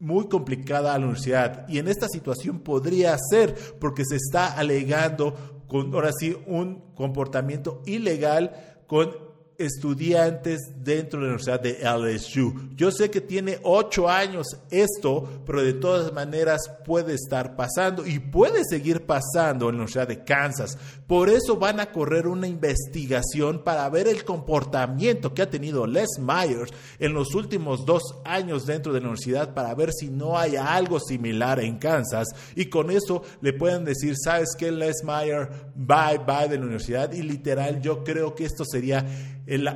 muy 0.00 0.28
complicada 0.28 0.94
a 0.94 0.98
la 0.98 1.04
universidad. 1.04 1.68
Y 1.68 1.78
en 1.78 1.88
esta 1.88 2.08
situación 2.08 2.60
podría 2.60 3.16
ser 3.30 3.54
porque 3.80 4.04
se 4.04 4.16
está 4.16 4.46
alegando 4.56 5.64
con, 5.66 5.92
ahora 5.94 6.10
sí, 6.18 6.36
un 6.46 6.94
comportamiento 6.94 7.82
ilegal 7.86 8.82
con 8.86 9.27
estudiantes 9.58 10.60
dentro 10.76 11.18
de 11.18 11.26
la 11.26 11.34
Universidad 11.34 11.60
de 11.60 11.80
LSU. 11.82 12.70
Yo 12.76 12.92
sé 12.92 13.10
que 13.10 13.20
tiene 13.20 13.58
ocho 13.64 14.08
años 14.08 14.46
esto, 14.70 15.28
pero 15.44 15.62
de 15.62 15.72
todas 15.72 16.12
maneras 16.12 16.70
puede 16.84 17.14
estar 17.14 17.56
pasando 17.56 18.06
y 18.06 18.20
puede 18.20 18.62
seguir 18.64 19.04
pasando 19.04 19.68
en 19.68 19.72
la 19.72 19.82
Universidad 19.82 20.06
de 20.06 20.22
Kansas. 20.22 20.78
Por 21.08 21.28
eso 21.28 21.56
van 21.56 21.80
a 21.80 21.90
correr 21.90 22.28
una 22.28 22.46
investigación 22.46 23.64
para 23.64 23.88
ver 23.90 24.06
el 24.06 24.24
comportamiento 24.24 25.34
que 25.34 25.42
ha 25.42 25.50
tenido 25.50 25.88
Les 25.88 26.20
Myers 26.20 26.72
en 27.00 27.12
los 27.12 27.34
últimos 27.34 27.84
dos 27.84 28.02
años 28.24 28.64
dentro 28.64 28.92
de 28.92 29.00
la 29.00 29.08
universidad 29.08 29.54
para 29.54 29.74
ver 29.74 29.92
si 29.92 30.08
no 30.08 30.38
hay 30.38 30.54
algo 30.54 31.00
similar 31.00 31.58
en 31.58 31.78
Kansas. 31.78 32.28
Y 32.54 32.66
con 32.66 32.92
eso 32.92 33.22
le 33.40 33.52
pueden 33.52 33.84
decir, 33.84 34.14
¿sabes 34.16 34.50
qué, 34.56 34.70
Les 34.70 35.02
Myers? 35.02 35.48
Bye, 35.74 36.18
bye 36.24 36.48
de 36.48 36.58
la 36.58 36.62
universidad. 36.62 37.12
Y 37.12 37.22
literal, 37.22 37.80
yo 37.80 38.04
creo 38.04 38.36
que 38.36 38.44
esto 38.44 38.64
sería 38.64 39.04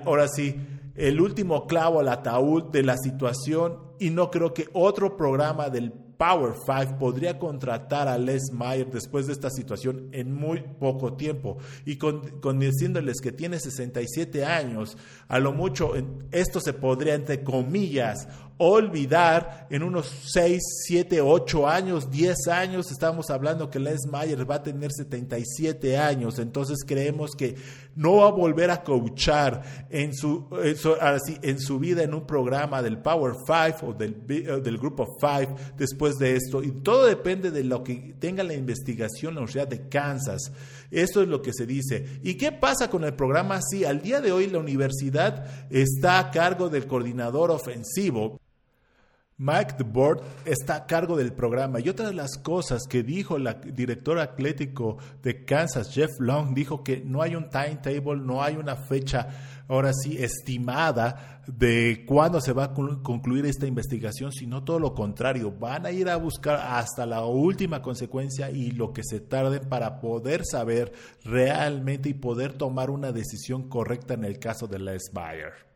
ahora 0.05 0.29
sí, 0.29 0.57
el 0.95 1.21
último 1.21 1.67
clavo 1.67 2.01
al 2.01 2.09
ataúd 2.09 2.65
de 2.71 2.83
la 2.83 2.97
situación 2.97 3.79
y 3.99 4.11
no 4.11 4.31
creo 4.31 4.53
que 4.53 4.69
otro 4.73 5.17
programa 5.17 5.71
del 5.71 5.93
Power 6.23 6.55
Five 6.55 6.99
podría 7.01 7.37
contratar 7.37 8.07
a 8.07 8.17
Les 8.17 8.53
Mayer 8.53 8.89
después 8.89 9.27
de 9.27 9.33
esta 9.33 9.51
situación 9.51 10.09
en 10.13 10.33
muy 10.33 10.61
poco 10.79 11.15
tiempo. 11.15 11.59
Y 11.85 11.97
con, 11.97 12.23
diciéndoles 12.61 13.21
que 13.21 13.33
tiene 13.33 13.59
67 13.59 14.45
años, 14.45 14.97
a 15.27 15.41
lo 15.41 15.53
mucho 15.53 15.95
esto 16.31 16.61
se 16.61 16.75
podría, 16.75 17.15
entre 17.15 17.43
comillas, 17.43 18.29
olvidar 18.59 19.67
en 19.71 19.83
unos 19.83 20.13
6, 20.33 20.63
7, 20.87 21.21
8 21.21 21.69
años, 21.69 22.09
10 22.13 22.47
años, 22.47 22.93
estamos 22.93 23.29
hablando 23.31 23.69
que 23.69 23.81
Les 23.81 24.07
Mayer 24.07 24.49
va 24.49 24.57
a 24.57 24.63
tener 24.63 24.93
77 24.93 25.99
años, 25.99 26.39
entonces 26.39 26.85
creemos 26.87 27.33
que 27.33 27.57
no 27.97 28.17
va 28.17 28.29
a 28.29 28.31
volver 28.31 28.71
a 28.71 28.85
coachar 28.85 29.63
en 29.91 30.15
su, 30.15 30.47
en 31.43 31.59
su 31.59 31.79
vida 31.79 32.05
en 32.05 32.15
un 32.15 32.27
programa 32.27 32.83
del 32.83 32.99
Power 32.99 33.35
5 33.45 33.87
o 33.87 33.93
del, 33.95 34.25
del 34.27 34.79
Grupo 34.79 35.17
5 35.19 35.57
después 35.77 36.12
de 36.19 36.37
esto, 36.37 36.63
y 36.63 36.71
todo 36.71 37.07
depende 37.07 37.51
de 37.51 37.65
lo 37.65 37.83
que 37.83 38.15
tenga 38.19 38.43
la 38.43 38.55
investigación 38.55 39.35
la 39.35 39.41
Universidad 39.41 39.69
de 39.69 39.89
Kansas. 39.89 40.53
Esto 40.91 41.23
es 41.23 41.29
lo 41.29 41.43
que 41.43 41.53
se 41.53 41.67
dice. 41.67 42.21
¿Y 42.23 42.35
qué 42.35 42.53
pasa 42.53 42.91
con 42.91 43.05
el 43.05 43.15
programa? 43.15 43.61
Sí, 43.63 43.85
al 43.85 44.03
día 44.03 44.21
de 44.21 44.33
hoy 44.33 44.47
la 44.47 44.59
universidad 44.59 45.47
está 45.71 46.19
a 46.19 46.31
cargo 46.31 46.69
del 46.69 46.87
coordinador 46.87 47.51
ofensivo. 47.51 48.39
Mike 49.39 49.75
DeBoard 49.79 50.23
está 50.45 50.77
a 50.77 50.87
cargo 50.87 51.17
del 51.17 51.33
programa 51.33 51.81
y 51.81 51.89
otra 51.89 52.07
de 52.07 52.15
las 52.15 52.39
cosas 52.39 52.83
que 52.89 53.03
dijo 53.03 53.37
el 53.37 53.49
director 53.75 54.19
atlético 54.21 54.99
de 55.21 55.45
Kansas, 55.45 55.93
Jeff 55.93 56.11
Long, 56.21 56.55
dijo 56.55 56.85
que 56.85 57.03
no 57.05 57.23
hay 57.23 57.35
un 57.35 57.51
timetable, 57.51 58.21
no 58.23 58.41
hay 58.41 58.57
una 58.57 58.77
fecha 58.77 59.62
ahora 59.73 59.93
sí 59.95 60.17
estimada 60.19 61.41
de 61.47 62.05
cuándo 62.07 62.41
se 62.41 62.53
va 62.53 62.65
a 62.65 62.75
concluir 62.75 63.47
esta 63.47 63.67
investigación, 63.67 64.31
sino 64.31 64.63
todo 64.65 64.79
lo 64.79 64.95
contrario, 64.95 65.51
van 65.51 65.87
a 65.87 65.91
ir 65.91 66.09
a 66.09 66.17
buscar 66.17 66.57
hasta 66.57 67.07
la 67.07 67.25
última 67.25 67.83
consecuencia 67.83 68.51
y 68.51 68.73
lo 68.73 68.93
que 68.93 69.03
se 69.03 69.21
tarden 69.21 69.69
para 69.69 70.01
poder 70.01 70.43
saber 70.45 70.93
realmente 71.25 72.11
y 72.11 72.15
poder 72.15 72.53
tomar 72.53 72.91
una 72.91 73.13
decisión 73.13 73.69
correcta 73.69 74.15
en 74.15 74.25
el 74.25 74.39
caso 74.39 74.67
de 74.67 74.79
Les 74.79 75.11
Bayer. 75.13 75.72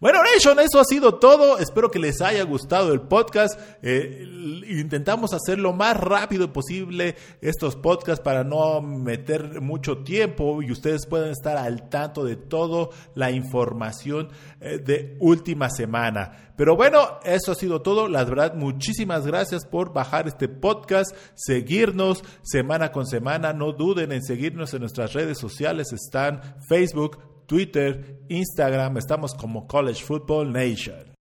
Bueno, 0.00 0.18
Nation, 0.22 0.58
eso 0.58 0.80
ha 0.80 0.84
sido 0.84 1.14
todo. 1.14 1.58
Espero 1.58 1.90
que 1.90 1.98
les 1.98 2.20
haya 2.20 2.42
gustado 2.42 2.92
el 2.92 3.02
podcast. 3.02 3.58
Eh, 3.80 4.26
intentamos 4.68 5.32
hacer 5.32 5.58
lo 5.58 5.72
más 5.72 5.96
rápido 5.96 6.52
posible 6.52 7.14
estos 7.40 7.76
podcasts 7.76 8.22
para 8.22 8.42
no 8.42 8.80
meter 8.82 9.60
mucho 9.60 9.98
tiempo 9.98 10.62
y 10.62 10.72
ustedes 10.72 11.06
puedan 11.06 11.30
estar 11.30 11.56
al 11.56 11.88
tanto 11.88 12.24
de 12.24 12.36
toda 12.36 12.88
la 13.14 13.30
información 13.30 14.30
eh, 14.60 14.78
de 14.78 15.16
última 15.20 15.70
semana. 15.70 16.52
Pero 16.56 16.76
bueno, 16.76 17.20
eso 17.24 17.52
ha 17.52 17.54
sido 17.54 17.80
todo. 17.80 18.08
La 18.08 18.24
verdad, 18.24 18.54
muchísimas 18.54 19.26
gracias 19.26 19.64
por 19.64 19.92
bajar 19.92 20.26
este 20.26 20.48
podcast, 20.48 21.14
seguirnos 21.34 22.22
semana 22.42 22.90
con 22.90 23.06
semana. 23.06 23.52
No 23.52 23.72
duden 23.72 24.12
en 24.12 24.22
seguirnos 24.22 24.74
en 24.74 24.80
nuestras 24.80 25.12
redes 25.12 25.38
sociales. 25.38 25.92
Están 25.92 26.40
Facebook, 26.68 27.18
Twitter, 27.46 28.20
Instagram, 28.28 28.96
estamos 28.98 29.34
como 29.34 29.66
College 29.66 30.02
Football 30.02 30.52
Nation. 30.52 31.13